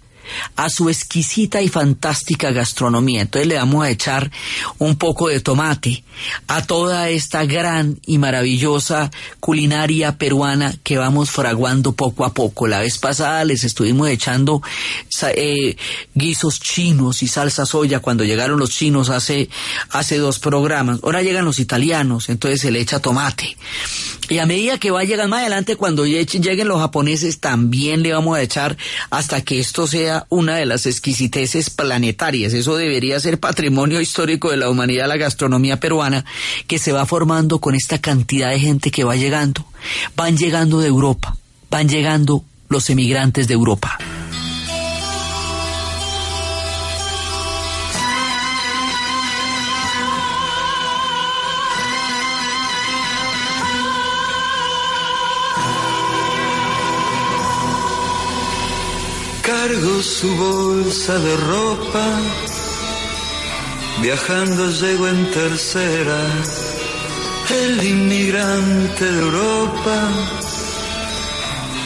a 0.55 0.69
su 0.69 0.89
exquisita 0.89 1.61
y 1.61 1.69
fantástica 1.69 2.51
gastronomía. 2.51 3.21
Entonces 3.21 3.47
le 3.47 3.55
vamos 3.55 3.83
a 3.83 3.89
echar 3.89 4.31
un 4.77 4.95
poco 4.95 5.27
de 5.27 5.39
tomate 5.39 6.03
a 6.47 6.63
toda 6.65 7.09
esta 7.09 7.45
gran 7.45 7.99
y 8.05 8.17
maravillosa 8.17 9.11
culinaria 9.39 10.17
peruana 10.17 10.75
que 10.83 10.97
vamos 10.97 11.31
fraguando 11.31 11.93
poco 11.93 12.25
a 12.25 12.33
poco. 12.33 12.67
La 12.67 12.79
vez 12.79 12.97
pasada 12.97 13.45
les 13.45 13.63
estuvimos 13.63 14.09
echando 14.09 14.61
eh, 15.35 15.75
guisos 16.13 16.59
chinos 16.59 17.23
y 17.23 17.27
salsa 17.27 17.65
soya 17.65 17.99
cuando 17.99 18.23
llegaron 18.23 18.59
los 18.59 18.71
chinos 18.71 19.09
hace, 19.09 19.49
hace 19.89 20.17
dos 20.17 20.39
programas. 20.39 20.99
Ahora 21.03 21.21
llegan 21.21 21.45
los 21.45 21.59
italianos, 21.59 22.29
entonces 22.29 22.61
se 22.61 22.71
le 22.71 22.79
echa 22.79 22.99
tomate. 22.99 23.55
Y 24.29 24.37
a 24.37 24.45
medida 24.45 24.77
que 24.77 24.91
va 24.91 25.03
llegando 25.03 25.29
más 25.29 25.41
adelante, 25.41 25.75
cuando 25.75 26.05
lleguen 26.05 26.67
los 26.67 26.79
japoneses, 26.79 27.39
también 27.39 28.03
le 28.03 28.13
vamos 28.13 28.37
a 28.37 28.41
echar 28.41 28.77
hasta 29.09 29.41
que 29.41 29.59
esto 29.59 29.87
sea 29.87 30.27
una 30.29 30.55
de 30.55 30.67
las 30.67 30.85
exquisiteces 30.85 31.71
planetarias. 31.71 32.53
Eso 32.53 32.77
debería 32.77 33.19
ser 33.19 33.39
patrimonio 33.39 33.99
histórico 33.99 34.51
de 34.51 34.57
la 34.57 34.69
humanidad, 34.69 35.07
la 35.07 35.17
gastronomía 35.17 35.79
peruana, 35.79 36.25
que 36.67 36.77
se 36.77 36.91
va 36.91 37.07
formando 37.07 37.59
con 37.59 37.73
esta 37.73 37.97
cantidad 37.97 38.51
de 38.51 38.59
gente 38.59 38.91
que 38.91 39.03
va 39.03 39.15
llegando. 39.15 39.65
Van 40.15 40.37
llegando 40.37 40.79
de 40.79 40.87
Europa, 40.87 41.35
van 41.71 41.89
llegando 41.89 42.43
los 42.69 42.89
emigrantes 42.91 43.47
de 43.47 43.55
Europa. 43.55 43.97
Cargo 59.69 60.01
su 60.01 60.35
bolsa 60.35 61.19
de 61.19 61.37
ropa, 61.37 62.05
viajando 64.01 64.67
llego 64.71 65.07
en 65.07 65.29
tercera, 65.29 66.19
el 67.51 67.83
inmigrante 67.83 69.05
de 69.05 69.19
Europa 69.19 70.09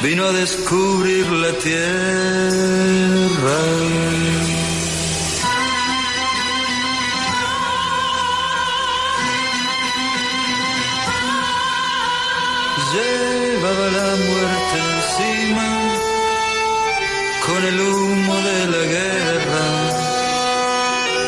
vino 0.02 0.24
a 0.24 0.32
descubrir 0.32 1.30
la 1.30 1.52
tierra. 1.58 2.54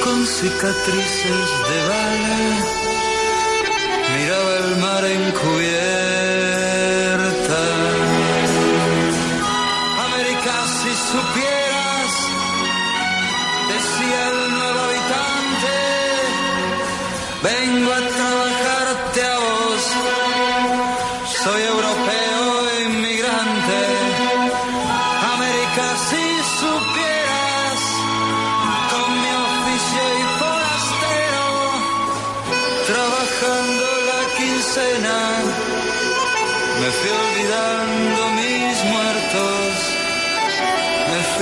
Con 0.03 0.27
cicatrices 0.27 1.47
de 1.69 1.77
bala, 1.89 2.37
miraba 4.13 4.57
el 4.57 4.77
mar 4.77 5.05
encubierta. 5.05 5.74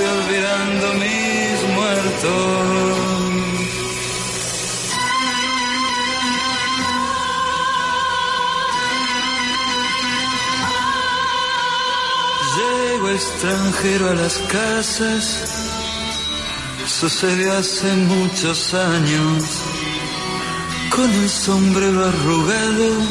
Olvidando 0.06 0.94
mis 0.94 1.62
muertos. 1.74 2.94
Llego 12.56 13.08
extranjero 13.10 14.10
a 14.10 14.14
las 14.14 14.38
casas, 14.38 15.24
sucedió 16.86 17.52
hace 17.56 17.92
muchos 17.94 18.74
años, 18.74 19.44
con 20.90 21.10
el 21.12 21.28
sombrero 21.28 22.04
arrugado, 22.06 23.02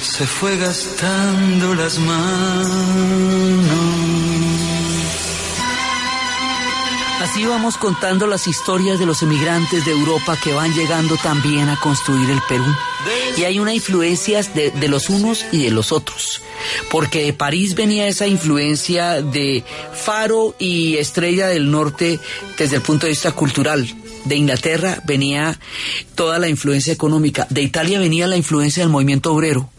se 0.00 0.26
fue 0.26 0.56
gastando 0.56 1.74
las 1.74 1.98
manos. 1.98 3.30
Así 7.20 7.44
vamos 7.44 7.76
contando 7.76 8.26
las 8.26 8.46
historias 8.46 8.98
de 8.98 9.04
los 9.04 9.22
emigrantes 9.22 9.84
de 9.84 9.90
Europa 9.90 10.38
que 10.42 10.54
van 10.54 10.72
llegando 10.72 11.18
también 11.18 11.68
a 11.68 11.78
construir 11.78 12.30
el 12.30 12.40
Perú. 12.48 12.64
Y 13.36 13.44
hay 13.44 13.58
una 13.58 13.74
influencia 13.74 14.42
de, 14.42 14.70
de, 14.70 14.88
los 14.88 15.10
unos 15.10 15.44
y 15.52 15.64
de 15.64 15.70
los 15.70 15.92
otros. 15.92 16.40
Porque 16.90 17.24
de 17.24 17.34
París 17.34 17.74
venía 17.74 18.08
esa 18.08 18.26
influencia 18.26 19.20
de 19.20 19.62
Faro 19.92 20.54
y 20.58 20.96
Estrella 20.96 21.48
del 21.48 21.70
Norte 21.70 22.18
desde 22.56 22.76
el 22.76 22.82
punto 22.82 23.04
de 23.04 23.10
vista 23.10 23.32
cultural. 23.32 23.86
De 24.24 24.36
Inglaterra 24.36 25.02
venía 25.04 25.60
toda 26.14 26.38
la 26.38 26.48
influencia 26.48 26.94
económica. 26.94 27.46
De 27.50 27.60
Italia 27.60 27.98
venía 27.98 28.28
la 28.28 28.38
influencia 28.38 28.82
del 28.82 28.90
movimiento 28.90 29.34
obrero 29.34 29.70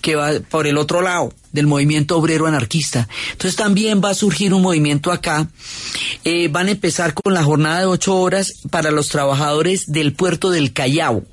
que 0.00 0.16
va 0.16 0.32
por 0.50 0.66
el 0.66 0.78
otro 0.78 1.02
lado 1.02 1.32
del 1.52 1.66
movimiento 1.66 2.16
obrero 2.16 2.46
anarquista. 2.46 3.08
Entonces 3.32 3.56
también 3.56 4.00
va 4.04 4.10
a 4.10 4.14
surgir 4.14 4.54
un 4.54 4.62
movimiento 4.62 5.10
acá. 5.10 5.48
Eh, 6.24 6.48
van 6.48 6.68
a 6.68 6.72
empezar 6.72 7.14
con 7.14 7.34
la 7.34 7.42
jornada 7.42 7.80
de 7.80 7.86
ocho 7.86 8.16
horas 8.16 8.52
para 8.70 8.90
los 8.90 9.08
trabajadores 9.08 9.86
del 9.86 10.12
puerto 10.12 10.50
del 10.50 10.72
Callao. 10.72 11.24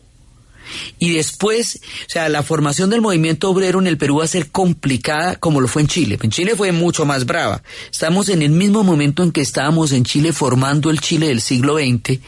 Y 0.99 1.13
después, 1.13 1.79
o 2.07 2.09
sea, 2.09 2.29
la 2.29 2.43
formación 2.43 2.89
del 2.89 3.01
movimiento 3.01 3.49
obrero 3.49 3.79
en 3.79 3.87
el 3.87 3.97
Perú 3.97 4.17
va 4.17 4.25
a 4.25 4.27
ser 4.27 4.49
complicada 4.49 5.35
como 5.35 5.61
lo 5.61 5.67
fue 5.67 5.81
en 5.81 5.87
Chile. 5.87 6.19
En 6.21 6.31
Chile 6.31 6.55
fue 6.55 6.71
mucho 6.71 7.05
más 7.05 7.25
brava. 7.25 7.63
Estamos 7.91 8.29
en 8.29 8.41
el 8.41 8.51
mismo 8.51 8.83
momento 8.83 9.23
en 9.23 9.31
que 9.31 9.41
estábamos 9.41 9.91
en 9.91 10.03
Chile 10.03 10.33
formando 10.33 10.89
el 10.89 10.99
Chile 10.99 11.27
del 11.27 11.41
siglo 11.41 11.77
XX 11.77 12.19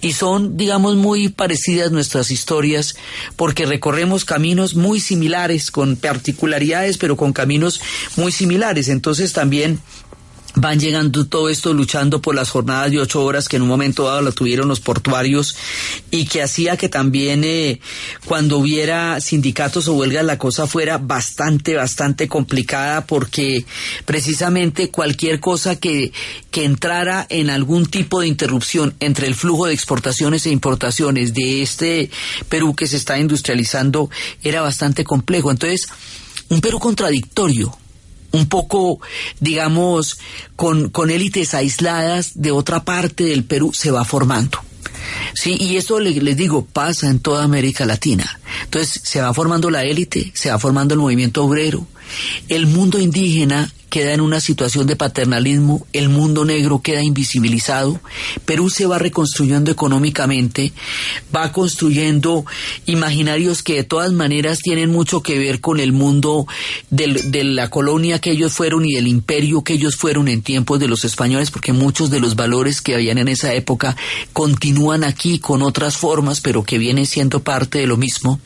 y 0.00 0.12
son, 0.12 0.56
digamos, 0.56 0.96
muy 0.96 1.28
parecidas 1.28 1.92
nuestras 1.92 2.30
historias 2.30 2.96
porque 3.36 3.66
recorremos 3.66 4.24
caminos 4.24 4.74
muy 4.74 5.00
similares, 5.00 5.70
con 5.70 5.96
particularidades, 5.96 6.98
pero 6.98 7.16
con 7.16 7.32
caminos 7.32 7.80
muy 8.16 8.32
similares. 8.32 8.88
Entonces 8.88 9.32
también 9.32 9.80
van 10.56 10.80
llegando 10.80 11.26
todo 11.26 11.50
esto 11.50 11.74
luchando 11.74 12.22
por 12.22 12.34
las 12.34 12.48
jornadas 12.48 12.90
de 12.90 12.98
ocho 12.98 13.22
horas 13.22 13.46
que 13.46 13.56
en 13.56 13.62
un 13.62 13.68
momento 13.68 14.04
dado 14.04 14.22
la 14.22 14.32
tuvieron 14.32 14.68
los 14.68 14.80
portuarios 14.80 15.54
y 16.10 16.24
que 16.24 16.42
hacía 16.42 16.78
que 16.78 16.88
también 16.88 17.44
eh, 17.44 17.78
cuando 18.24 18.56
hubiera 18.56 19.20
sindicatos 19.20 19.86
o 19.86 19.94
huelgas 19.94 20.24
la 20.24 20.38
cosa 20.38 20.66
fuera 20.66 20.96
bastante, 20.96 21.74
bastante 21.76 22.26
complicada 22.26 23.06
porque 23.06 23.66
precisamente 24.06 24.90
cualquier 24.90 25.40
cosa 25.40 25.76
que, 25.76 26.12
que 26.50 26.64
entrara 26.64 27.26
en 27.28 27.50
algún 27.50 27.84
tipo 27.84 28.22
de 28.22 28.28
interrupción 28.28 28.94
entre 29.00 29.26
el 29.26 29.34
flujo 29.34 29.66
de 29.66 29.74
exportaciones 29.74 30.46
e 30.46 30.50
importaciones 30.50 31.34
de 31.34 31.60
este 31.60 32.10
Perú 32.48 32.74
que 32.74 32.86
se 32.86 32.96
está 32.96 33.18
industrializando 33.18 34.08
era 34.42 34.62
bastante 34.62 35.04
complejo. 35.04 35.50
Entonces, 35.50 35.86
un 36.48 36.62
Perú 36.62 36.78
contradictorio 36.78 37.76
un 38.32 38.48
poco, 38.48 39.00
digamos, 39.40 40.18
con, 40.56 40.90
con 40.90 41.10
élites 41.10 41.54
aisladas 41.54 42.32
de 42.34 42.50
otra 42.50 42.84
parte 42.84 43.24
del 43.24 43.44
Perú 43.44 43.72
se 43.72 43.90
va 43.90 44.04
formando. 44.04 44.60
Sí, 45.34 45.56
y 45.58 45.76
esto 45.76 46.00
les, 46.00 46.22
les, 46.22 46.36
digo, 46.36 46.64
pasa 46.64 47.08
en 47.08 47.20
toda 47.20 47.44
América 47.44 47.84
Latina. 47.84 48.40
Entonces 48.64 49.00
se 49.04 49.20
va 49.20 49.32
formando 49.34 49.70
la 49.70 49.84
élite, 49.84 50.32
se 50.34 50.50
va 50.50 50.58
formando 50.58 50.94
el 50.94 51.00
movimiento 51.00 51.44
obrero, 51.44 51.86
el 52.48 52.66
mundo 52.66 52.98
indígena 52.98 53.72
queda 53.88 54.12
en 54.12 54.20
una 54.20 54.40
situación 54.40 54.86
de 54.86 54.96
paternalismo, 54.96 55.86
el 55.92 56.08
mundo 56.08 56.44
negro 56.44 56.82
queda 56.82 57.02
invisibilizado, 57.02 58.00
Perú 58.44 58.68
se 58.68 58.84
va 58.84 58.98
reconstruyendo 58.98 59.70
económicamente, 59.70 60.72
va 61.34 61.52
construyendo 61.52 62.44
imaginarios 62.84 63.62
que 63.62 63.76
de 63.76 63.84
todas 63.84 64.12
maneras 64.12 64.58
tienen 64.58 64.90
mucho 64.90 65.22
que 65.22 65.38
ver 65.38 65.60
con 65.60 65.80
el 65.80 65.92
mundo 65.92 66.46
de 66.90 67.44
la 67.44 67.70
colonia 67.70 68.18
que 68.18 68.32
ellos 68.32 68.52
fueron 68.52 68.84
y 68.84 68.94
del 68.94 69.06
imperio 69.06 69.62
que 69.62 69.74
ellos 69.74 69.96
fueron 69.96 70.28
en 70.28 70.42
tiempos 70.42 70.78
de 70.80 70.88
los 70.88 71.04
españoles, 71.04 71.50
porque 71.50 71.72
muchos 71.72 72.10
de 72.10 72.20
los 72.20 72.36
valores 72.36 72.80
que 72.80 72.94
habían 72.94 73.18
en 73.18 73.28
esa 73.28 73.54
época 73.54 73.96
continúan 74.32 75.04
aquí 75.04 75.38
con 75.38 75.62
otras 75.62 75.96
formas, 75.96 76.40
pero 76.40 76.64
que 76.64 76.78
vienen 76.78 77.06
siendo 77.06 77.42
parte 77.42 77.78
de 77.78 77.86
lo 77.86 77.96
mismo. 77.96 78.40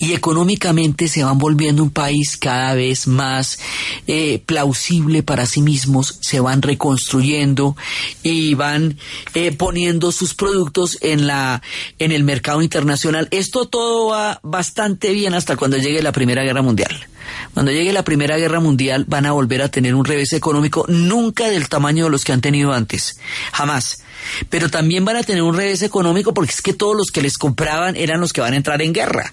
Y 0.00 0.14
económicamente 0.14 1.06
se 1.06 1.22
van 1.22 1.38
volviendo 1.38 1.82
un 1.82 1.90
país 1.90 2.36
cada 2.36 2.74
vez 2.74 3.06
más 3.06 3.60
eh, 4.06 4.42
plausible 4.44 5.22
para 5.22 5.46
sí 5.46 5.62
mismos, 5.62 6.18
se 6.20 6.40
van 6.40 6.62
reconstruyendo 6.62 7.76
y 8.22 8.54
van 8.54 8.98
eh, 9.34 9.52
poniendo 9.52 10.10
sus 10.10 10.34
productos 10.34 10.98
en 11.02 11.26
la 11.26 11.62
en 11.98 12.12
el 12.12 12.24
mercado 12.24 12.62
internacional. 12.62 13.28
Esto 13.30 13.66
todo 13.66 14.08
va 14.08 14.40
bastante 14.42 15.12
bien 15.12 15.34
hasta 15.34 15.56
cuando 15.56 15.76
llegue 15.76 16.02
la 16.02 16.12
Primera 16.12 16.42
Guerra 16.42 16.62
Mundial. 16.62 17.06
Cuando 17.54 17.72
llegue 17.72 17.92
la 17.92 18.04
Primera 18.04 18.36
Guerra 18.36 18.60
Mundial 18.60 19.04
van 19.06 19.26
a 19.26 19.32
volver 19.32 19.62
a 19.62 19.68
tener 19.68 19.94
un 19.94 20.04
revés 20.04 20.32
económico 20.32 20.84
nunca 20.88 21.48
del 21.48 21.68
tamaño 21.68 22.04
de 22.04 22.10
los 22.10 22.24
que 22.24 22.32
han 22.32 22.40
tenido 22.40 22.72
antes, 22.72 23.18
jamás. 23.52 24.02
Pero 24.48 24.68
también 24.68 25.04
van 25.04 25.16
a 25.16 25.22
tener 25.22 25.42
un 25.42 25.56
revés 25.56 25.82
económico 25.82 26.34
porque 26.34 26.52
es 26.52 26.62
que 26.62 26.72
todos 26.72 26.96
los 26.96 27.10
que 27.10 27.22
les 27.22 27.38
compraban 27.38 27.96
eran 27.96 28.20
los 28.20 28.32
que 28.32 28.40
van 28.40 28.54
a 28.54 28.56
entrar 28.56 28.82
en 28.82 28.92
guerra. 28.92 29.32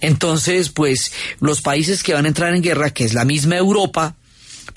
Entonces, 0.00 0.68
pues 0.68 1.12
los 1.40 1.60
países 1.60 2.02
que 2.02 2.14
van 2.14 2.24
a 2.24 2.28
entrar 2.28 2.54
en 2.54 2.62
guerra, 2.62 2.90
que 2.90 3.04
es 3.04 3.14
la 3.14 3.24
misma 3.24 3.56
Europa, 3.56 4.14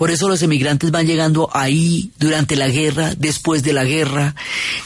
por 0.02 0.10
eso 0.10 0.28
los 0.28 0.42
emigrantes 0.42 0.90
van 0.90 1.06
llegando 1.06 1.48
ahí 1.54 2.10
durante 2.18 2.56
la 2.56 2.70
guerra, 2.70 3.14
después 3.16 3.62
de 3.62 3.72
la 3.72 3.84
guerra. 3.84 4.34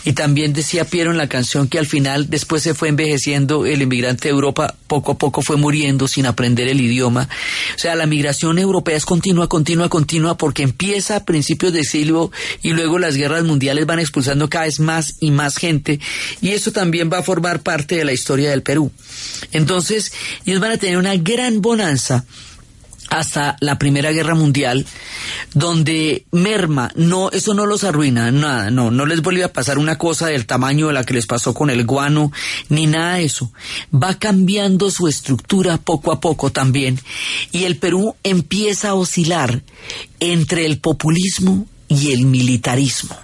Y 0.04 0.12
también 0.12 0.52
decía 0.52 0.84
Piero 0.84 1.12
en 1.12 1.18
la 1.18 1.30
canción 1.30 1.70
que 1.70 1.80
al 1.80 1.86
final, 1.86 2.30
después 2.30 2.64
se 2.64 2.74
fue 2.74 2.90
envejeciendo, 2.90 3.66
el 3.66 3.82
inmigrante 3.82 4.28
de 4.28 4.34
Europa 4.34 4.76
poco 4.88 5.14
a 5.14 5.18
poco 5.18 5.42
fue 5.42 5.56
muriendo 5.56 6.10
sin 6.10 6.26
aprender 6.26 6.68
el 6.68 6.82
idioma. 6.82 7.30
O 7.78 7.80
sea, 7.80 7.96
la 7.96 8.08
migración 8.08 8.60
europea 8.60 8.98
es 8.98 9.06
continua, 9.06 9.48
continua, 9.48 9.88
continua, 9.88 10.36
porque 10.36 10.64
empieza 10.64 11.16
a 11.16 11.24
principios 11.24 11.72
de 11.72 11.86
siglo 11.86 12.34
y 12.62 12.72
luego 12.74 13.00
las 13.00 13.16
guerras 13.16 13.46
mundiales 13.46 13.86
van 13.86 14.00
expulsando 14.00 14.50
cada 14.50 14.66
vez 14.66 14.82
más 14.82 15.16
y 15.22 15.32
más 15.32 15.56
gente. 15.56 16.02
Y 16.42 16.50
eso 16.50 16.74
también 16.74 17.10
va 17.10 17.20
a 17.20 17.24
formar 17.24 17.62
parte 17.62 17.96
de 17.96 18.04
la 18.04 18.12
historia 18.12 18.50
del 18.50 18.64
Perú. 18.64 18.92
Entonces, 19.54 20.12
ellos 20.46 20.60
van 20.60 20.72
a 20.72 20.78
tener 20.78 20.98
una 20.98 21.16
gran 21.16 21.62
bonanza 21.62 22.26
hasta 23.10 23.58
la 23.60 23.78
Primera 23.78 24.12
Guerra 24.12 24.36
Mundial, 24.36 24.86
donde 25.54 26.26
merma, 26.32 26.92
no, 26.96 27.32
eso 27.32 27.54
no 27.54 27.66
los 27.66 27.84
arruina, 27.84 28.32
nada, 28.32 28.72
no, 28.72 28.92
no 28.92 29.06
les 29.06 29.22
vuelve 29.22 29.44
a 29.44 29.54
pasar 29.54 29.78
una 29.78 29.98
cosa 29.98 30.28
del 30.28 30.46
tamaño 30.46 30.88
de 30.88 30.94
la 30.94 31.04
que 31.04 31.14
les 31.14 31.28
pasó 31.28 31.54
con 31.54 31.70
el 31.70 31.86
guano, 31.86 32.32
ni 32.70 32.88
nada 32.88 33.16
de 33.16 33.26
eso. 33.26 33.52
Va 33.94 34.18
cambiando 34.18 34.90
su 34.92 35.08
estructura 35.08 35.78
poco 35.78 36.12
a 36.12 36.20
poco 36.20 36.52
también, 36.52 37.00
y 37.52 37.64
el 37.64 37.78
Perú 37.78 38.16
empieza 38.24 38.90
a 38.90 38.96
oscilar 38.96 39.62
entre 40.20 40.66
el 40.66 40.80
populismo 40.80 41.68
y 41.88 42.12
el 42.12 42.26
militarismo. 42.26 43.16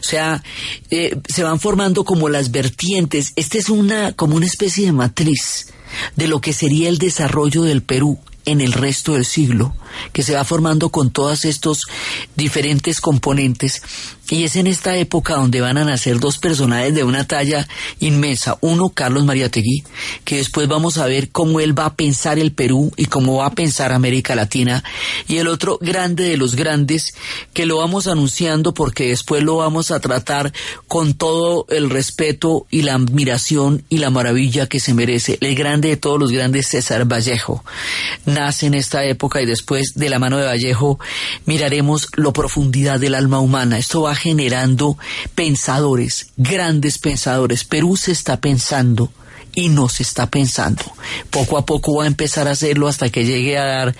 O 0.00 0.02
sea, 0.02 0.42
eh, 0.90 1.18
se 1.26 1.42
van 1.42 1.58
formando 1.58 2.04
como 2.04 2.28
las 2.28 2.50
vertientes. 2.50 3.32
Esta 3.36 3.56
es 3.56 3.70
una, 3.70 4.12
como 4.12 4.36
una 4.36 4.44
especie 4.44 4.84
de 4.84 4.92
matriz 4.92 5.68
de 6.16 6.28
lo 6.28 6.40
que 6.40 6.52
sería 6.52 6.90
el 6.90 6.98
desarrollo 6.98 7.62
del 7.62 7.82
Perú 7.82 8.18
en 8.44 8.60
el 8.60 8.72
resto 8.72 9.14
del 9.14 9.24
siglo, 9.24 9.74
que 10.12 10.22
se 10.22 10.34
va 10.34 10.44
formando 10.44 10.90
con 10.90 11.10
todos 11.10 11.44
estos 11.44 11.82
diferentes 12.36 13.00
componentes 13.00 13.82
y 14.30 14.44
es 14.44 14.54
en 14.54 14.68
esta 14.68 14.96
época 14.96 15.34
donde 15.34 15.60
van 15.60 15.76
a 15.76 15.84
nacer 15.84 16.20
dos 16.20 16.38
personajes 16.38 16.94
de 16.94 17.02
una 17.02 17.26
talla 17.26 17.66
inmensa. 17.98 18.56
Uno, 18.60 18.90
Carlos 18.90 19.24
Mariategui, 19.24 19.82
que 20.24 20.36
después 20.36 20.68
vamos 20.68 20.98
a 20.98 21.06
ver 21.06 21.30
cómo 21.30 21.58
él 21.58 21.76
va 21.76 21.86
a 21.86 21.94
pensar 21.94 22.38
el 22.38 22.52
Perú 22.52 22.92
y 22.96 23.06
cómo 23.06 23.38
va 23.38 23.46
a 23.46 23.54
pensar 23.54 23.92
América 23.92 24.36
Latina. 24.36 24.84
Y 25.26 25.38
el 25.38 25.48
otro, 25.48 25.78
grande 25.80 26.24
de 26.24 26.36
los 26.36 26.54
grandes, 26.54 27.14
que 27.52 27.66
lo 27.66 27.78
vamos 27.78 28.06
anunciando 28.06 28.72
porque 28.72 29.08
después 29.08 29.42
lo 29.42 29.56
vamos 29.56 29.90
a 29.90 29.98
tratar 29.98 30.52
con 30.86 31.14
todo 31.14 31.66
el 31.68 31.90
respeto 31.90 32.66
y 32.70 32.82
la 32.82 32.94
admiración 32.94 33.84
y 33.88 33.98
la 33.98 34.10
maravilla 34.10 34.68
que 34.68 34.78
se 34.78 34.94
merece. 34.94 35.38
El 35.40 35.56
grande 35.56 35.88
de 35.88 35.96
todos 35.96 36.20
los 36.20 36.30
grandes, 36.30 36.68
César 36.68 37.04
Vallejo. 37.04 37.64
Nace 38.26 38.66
en 38.66 38.74
esta 38.74 39.04
época 39.04 39.42
y 39.42 39.46
después 39.46 39.79
de 39.94 40.10
la 40.10 40.18
mano 40.18 40.38
de 40.38 40.46
Vallejo 40.46 40.98
miraremos 41.46 42.08
lo 42.16 42.32
profundidad 42.32 43.00
del 43.00 43.14
alma 43.14 43.40
humana. 43.40 43.78
Esto 43.78 44.02
va 44.02 44.14
generando 44.14 44.96
pensadores, 45.34 46.28
grandes 46.36 46.98
pensadores. 46.98 47.64
Perú 47.64 47.96
se 47.96 48.12
está 48.12 48.40
pensando 48.40 49.10
y 49.54 49.68
no 49.68 49.88
se 49.88 50.02
está 50.02 50.28
pensando. 50.28 50.82
Poco 51.30 51.58
a 51.58 51.66
poco 51.66 51.96
va 51.96 52.04
a 52.04 52.06
empezar 52.06 52.48
a 52.48 52.52
hacerlo 52.52 52.88
hasta 52.88 53.10
que 53.10 53.24
llegue 53.24 53.58
a 53.58 53.64
dar 53.64 53.96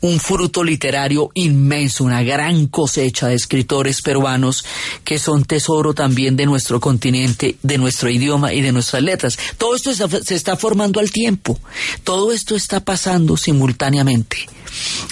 un 0.00 0.18
fruto 0.18 0.64
literario 0.64 1.30
inmenso, 1.34 2.04
una 2.04 2.22
gran 2.22 2.66
cosecha 2.66 3.28
de 3.28 3.34
escritores 3.34 4.02
peruanos 4.02 4.64
que 5.04 5.18
son 5.18 5.44
tesoro 5.44 5.94
también 5.94 6.36
de 6.36 6.46
nuestro 6.46 6.80
continente, 6.80 7.56
de 7.62 7.78
nuestro 7.78 8.10
idioma 8.10 8.52
y 8.52 8.60
de 8.60 8.72
nuestras 8.72 9.02
letras. 9.02 9.38
Todo 9.58 9.76
esto 9.76 9.92
se 9.94 10.34
está 10.34 10.56
formando 10.56 11.00
al 11.00 11.10
tiempo. 11.10 11.58
Todo 12.02 12.32
esto 12.32 12.56
está 12.56 12.80
pasando 12.80 13.36
simultáneamente. 13.36 14.53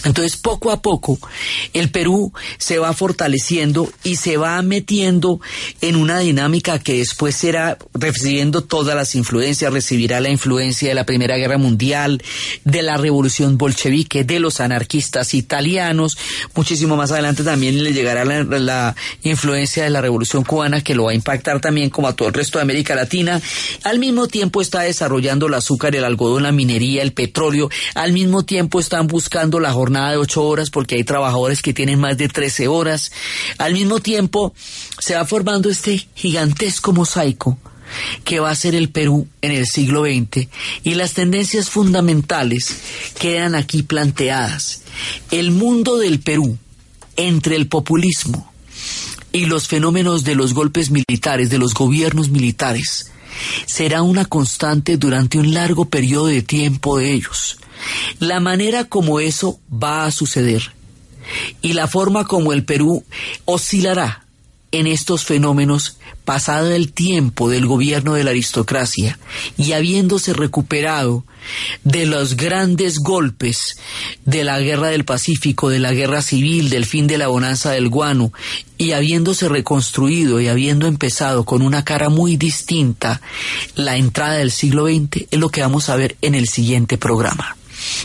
Entonces, 0.05 0.37
poco 0.37 0.73
a 0.73 0.83
poco, 0.83 1.19
el 1.73 1.91
Perú 1.91 2.33
se 2.59 2.79
va 2.79 2.93
fortaleciendo 2.93 3.91
y 4.03 4.17
se 4.17 4.37
va 4.37 4.61
metiendo 4.63 5.41
en 5.81 5.97
una 5.97 6.19
dinámica 6.19 6.81
que 6.81 6.99
después 6.99 7.37
será 7.37 7.79
recibiendo 7.95 8.63
todas 8.63 8.97
las 8.97 9.15
influencias, 9.15 9.73
recibirá 9.73 10.21
la 10.21 10.31
influencia 10.31 10.89
de 10.89 10.95
la 10.95 11.07
Primera 11.07 11.37
Guerra 11.37 11.57
Mundial, 11.57 12.23
de 12.65 12.83
la 12.83 12.97
Revolución 12.97 13.59
Bolchevique, 13.59 14.25
de 14.25 14.41
los 14.41 14.61
anarquistas 14.61 15.35
italianos. 15.35 16.19
Muchísimo 16.55 16.97
más 16.97 17.13
adelante 17.13 17.45
también 17.45 17.83
le 17.83 17.93
llegará 17.93 18.25
la, 18.25 18.97
influencia 19.23 19.85
de 19.85 19.91
la 19.91 20.01
Revolución 20.01 20.43
Cubana 20.43 20.83
que 20.83 20.95
lo 20.95 21.05
va 21.05 21.13
a 21.13 21.15
impactar 21.15 21.61
también 21.61 21.91
como 21.91 22.09
a 22.09 22.17
todo 22.17 22.29
el 22.29 22.35
resto 22.35 22.59
de 22.59 22.63
América 22.63 22.95
Latina. 22.95 23.41
Al 23.85 23.99
mismo 23.99 24.27
tiempo 24.27 24.61
está 24.61 24.81
desarrollando 24.81 25.47
el 25.47 25.55
azúcar, 25.55 25.95
el 25.95 26.05
algodón, 26.05 26.43
la 26.43 26.53
minería, 26.53 27.03
el 27.03 27.13
petróleo. 27.13 27.71
Al 27.95 28.13
mismo 28.13 28.45
tiempo 28.45 28.81
están 28.81 29.07
buscando 29.07 29.61
la 29.61 29.73
jornada 29.73 29.92
de 29.93 30.17
ocho 30.17 30.43
horas 30.45 30.71
porque 30.71 30.97
hay 30.97 31.05
trabajadores 31.05 31.63
que 31.63 31.73
tienen 31.73 32.01
más 32.01 32.17
de 32.17 32.29
trece 32.29 32.69
horas. 32.69 33.13
Al 33.59 33.75
mismo 33.75 34.01
tiempo 34.01 34.55
se 34.99 35.15
va 35.15 35.25
formando 35.25 35.71
este 35.71 36.07
gigantesco 36.15 36.93
mosaico 36.93 37.59
que 38.25 38.41
va 38.41 38.51
a 38.51 38.55
ser 38.55 38.75
el 38.75 38.89
Perú 38.89 39.29
en 39.43 39.53
el 39.53 39.67
siglo 39.67 40.05
XX 40.05 40.49
y 40.83 40.95
las 40.95 41.13
tendencias 41.13 41.71
fundamentales 41.71 42.77
quedan 43.19 43.55
aquí 43.55 43.83
planteadas. 43.83 44.83
El 45.31 45.51
mundo 45.51 45.99
del 45.99 46.21
Perú 46.21 46.59
entre 47.17 47.57
el 47.57 47.69
populismo 47.69 48.51
y 49.33 49.47
los 49.47 49.69
fenómenos 49.69 50.25
de 50.25 50.35
los 50.35 50.55
golpes 50.55 50.91
militares, 50.91 51.51
de 51.51 51.59
los 51.59 51.75
gobiernos 51.75 52.31
militares, 52.31 53.11
será 53.67 54.03
una 54.03 54.25
constante 54.25 54.97
durante 54.97 55.39
un 55.39 55.55
largo 55.55 55.87
periodo 55.87 56.27
de 56.27 56.43
tiempo 56.43 56.99
de 56.99 57.13
ellos 57.13 57.59
la 58.19 58.41
manera 58.41 58.85
como 58.85 59.21
eso 59.21 59.61
va 59.71 60.05
a 60.05 60.11
suceder 60.11 60.73
y 61.61 61.73
la 61.73 61.87
forma 61.87 62.27
como 62.27 62.53
el 62.53 62.65
Perú 62.65 63.05
oscilará 63.45 64.25
en 64.73 64.87
estos 64.87 65.25
fenómenos 65.25 65.99
pasado 66.25 66.73
el 66.73 66.93
tiempo 66.93 67.51
del 67.51 67.67
gobierno 67.67 68.15
de 68.15 68.25
la 68.25 68.31
aristocracia 68.31 69.19
y 69.59 69.73
habiéndose 69.73 70.33
recuperado 70.33 71.25
de 71.85 72.07
los 72.07 72.37
grandes 72.37 72.99
golpes 72.99 73.77
de 74.25 74.45
la 74.45 74.61
guerra 74.61 74.89
del 74.89 75.05
Pacífico, 75.05 75.69
de 75.69 75.81
la 75.81 75.93
guerra 75.93 76.23
civil, 76.23 76.71
del 76.71 76.87
fin 76.87 77.07
de 77.07 77.19
la 77.19 77.27
bonanza 77.27 77.73
del 77.73 77.89
guano, 77.89 78.33
y 78.79 78.93
habiéndose 78.93 79.49
reconstruido 79.49 80.41
y 80.41 80.49
habiendo 80.49 80.87
empezado 80.87 81.45
con 81.45 81.61
una 81.61 81.85
cara 81.85 82.09
muy 82.09 82.37
distinta 82.37 83.21
la 83.75 83.97
entrada 83.97 84.35
del 84.35 84.53
siglo 84.53 84.87
XX, 84.87 85.27
es 85.31 85.39
lo 85.39 85.51
que 85.51 85.63
vamos 85.63 85.89
a 85.89 85.97
ver 85.97 86.17
en 86.23 86.35
el 86.35 86.49
siguiente 86.49 86.97
programa. 86.97 87.57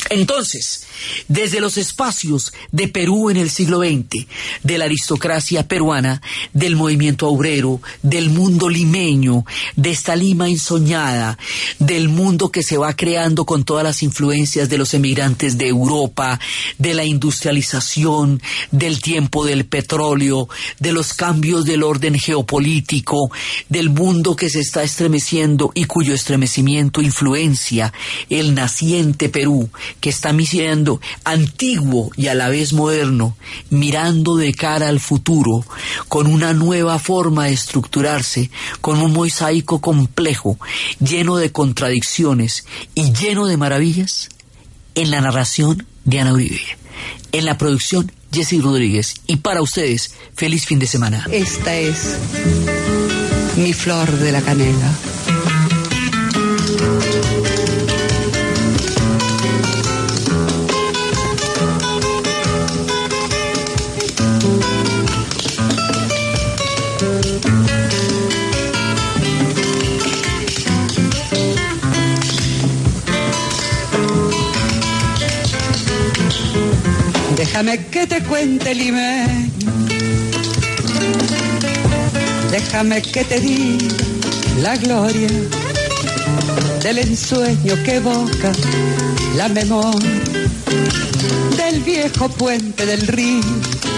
Entonces, 0.09 0.81
desde 1.27 1.59
los 1.59 1.77
espacios 1.77 2.53
de 2.71 2.87
Perú 2.87 3.29
en 3.29 3.37
el 3.37 3.49
siglo 3.49 3.79
XX, 3.79 4.27
de 4.63 4.77
la 4.77 4.85
aristocracia 4.85 5.67
peruana, 5.67 6.21
del 6.53 6.75
movimiento 6.75 7.27
obrero, 7.27 7.81
del 8.01 8.29
mundo 8.29 8.69
limeño, 8.69 9.45
de 9.75 9.91
esta 9.91 10.15
Lima 10.15 10.49
ensoñada, 10.49 11.37
del 11.79 12.09
mundo 12.09 12.51
que 12.51 12.63
se 12.63 12.77
va 12.77 12.95
creando 12.95 13.45
con 13.45 13.63
todas 13.63 13.83
las 13.83 14.03
influencias 14.03 14.69
de 14.69 14.77
los 14.77 14.93
emigrantes 14.93 15.57
de 15.57 15.67
Europa, 15.67 16.39
de 16.77 16.93
la 16.93 17.03
industrialización, 17.03 18.41
del 18.71 19.01
tiempo 19.01 19.45
del 19.45 19.65
petróleo, 19.65 20.49
de 20.79 20.91
los 20.91 21.13
cambios 21.13 21.65
del 21.65 21.83
orden 21.83 22.17
geopolítico, 22.19 23.31
del 23.69 23.89
mundo 23.89 24.35
que 24.35 24.49
se 24.49 24.59
está 24.59 24.83
estremeciendo 24.83 25.71
y 25.73 25.85
cuyo 25.85 26.13
estremecimiento 26.13 27.01
influencia 27.01 27.93
el 28.29 28.55
naciente 28.55 29.29
Perú, 29.29 29.69
que 29.99 30.09
está 30.09 30.33
antiguo 31.23 32.11
y 32.15 32.27
a 32.27 32.35
la 32.35 32.49
vez 32.49 32.73
moderno, 32.73 33.37
mirando 33.69 34.35
de 34.35 34.53
cara 34.53 34.87
al 34.87 34.99
futuro, 34.99 35.65
con 36.07 36.27
una 36.27 36.53
nueva 36.53 36.99
forma 36.99 37.45
de 37.45 37.53
estructurarse, 37.53 38.49
con 38.81 39.01
un 39.01 39.13
mosaico 39.13 39.81
complejo, 39.81 40.57
lleno 40.99 41.37
de 41.37 41.51
contradicciones 41.51 42.65
y 42.95 43.13
lleno 43.13 43.47
de 43.47 43.57
maravillas, 43.57 44.29
en 44.95 45.11
la 45.11 45.21
narración 45.21 45.85
de 46.05 46.19
Ana 46.19 46.33
Uribe, 46.33 46.59
en 47.31 47.45
la 47.45 47.57
producción 47.57 48.11
Jesse 48.31 48.61
Rodríguez 48.61 49.13
y 49.27 49.37
para 49.37 49.61
ustedes, 49.61 50.13
feliz 50.35 50.65
fin 50.65 50.79
de 50.79 50.87
semana. 50.87 51.27
Esta 51.31 51.75
es 51.75 52.17
mi 53.57 53.73
flor 53.73 54.11
de 54.11 54.31
la 54.31 54.41
canela. 54.41 54.91
Déjame 77.57 77.85
que 77.85 78.05
te 78.05 78.21
cuente 78.21 78.75
limeño. 78.75 79.71
Déjame 82.51 83.01
que 83.01 83.23
te 83.23 83.39
diga 83.39 83.95
la 84.61 84.77
gloria 84.77 85.27
del 86.83 86.99
ensueño 86.99 87.73
que 87.83 87.95
evoca 87.95 88.51
la 89.35 89.49
memoria 89.49 90.21
del 91.57 91.81
viejo 91.81 92.29
puente 92.29 92.85
del 92.85 93.07
río 93.07 93.41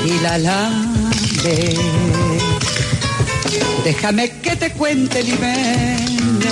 y 0.06 0.24
la 0.24 0.38
lande. 0.38 1.76
Déjame 3.84 4.30
que 4.42 4.56
te 4.56 4.72
cuente 4.72 5.22
limeño, 5.22 6.50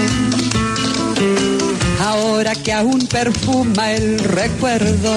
ahora 2.01 2.53
que 2.53 2.73
aún 2.73 3.07
perfuma 3.07 3.93
el 3.93 4.19
recuerdo, 4.19 5.13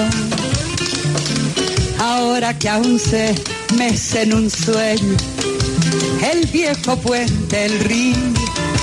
ahora 2.01 2.57
que 2.57 2.67
aún 2.67 2.99
se 2.99 3.35
mece 3.77 4.23
en 4.23 4.33
un 4.33 4.49
sueño 4.49 5.17
el 6.31 6.47
viejo 6.47 6.97
puente, 6.97 7.65
el 7.65 7.79
río 7.79 8.15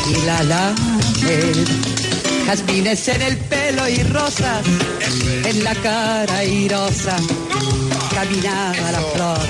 y 0.09 0.27
la 0.27 0.43
lande. 0.45 1.65
Jazmines 2.47 3.09
en 3.09 3.23
el 3.23 3.37
pelo 3.37 3.89
y 3.89 4.03
rosas 4.05 4.65
en 5.45 5.65
la 5.65 5.75
cara 5.75 6.45
irosa. 6.45 7.17
Caminaba 8.15 8.93
la 8.93 9.01
flor 9.01 9.47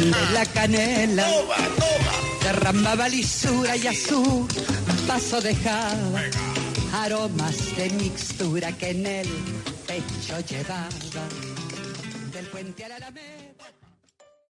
de 0.00 0.32
la 0.32 0.46
canela. 0.46 1.26
Derramaba 2.42 3.08
lisura 3.08 3.76
y 3.76 3.86
a 3.86 3.92
su 3.92 4.48
paso 5.06 5.40
dejaba 5.40 6.22
aromas 7.04 7.56
de 7.76 7.90
mixtura 7.90 8.72
que 8.72 8.90
en 8.90 9.06
el 9.06 9.28
pecho 9.86 10.34
llevaba. 10.48 11.51
Puente 12.62 12.84
a 12.84 12.88
la 12.90 12.94
alameda. 12.94 13.41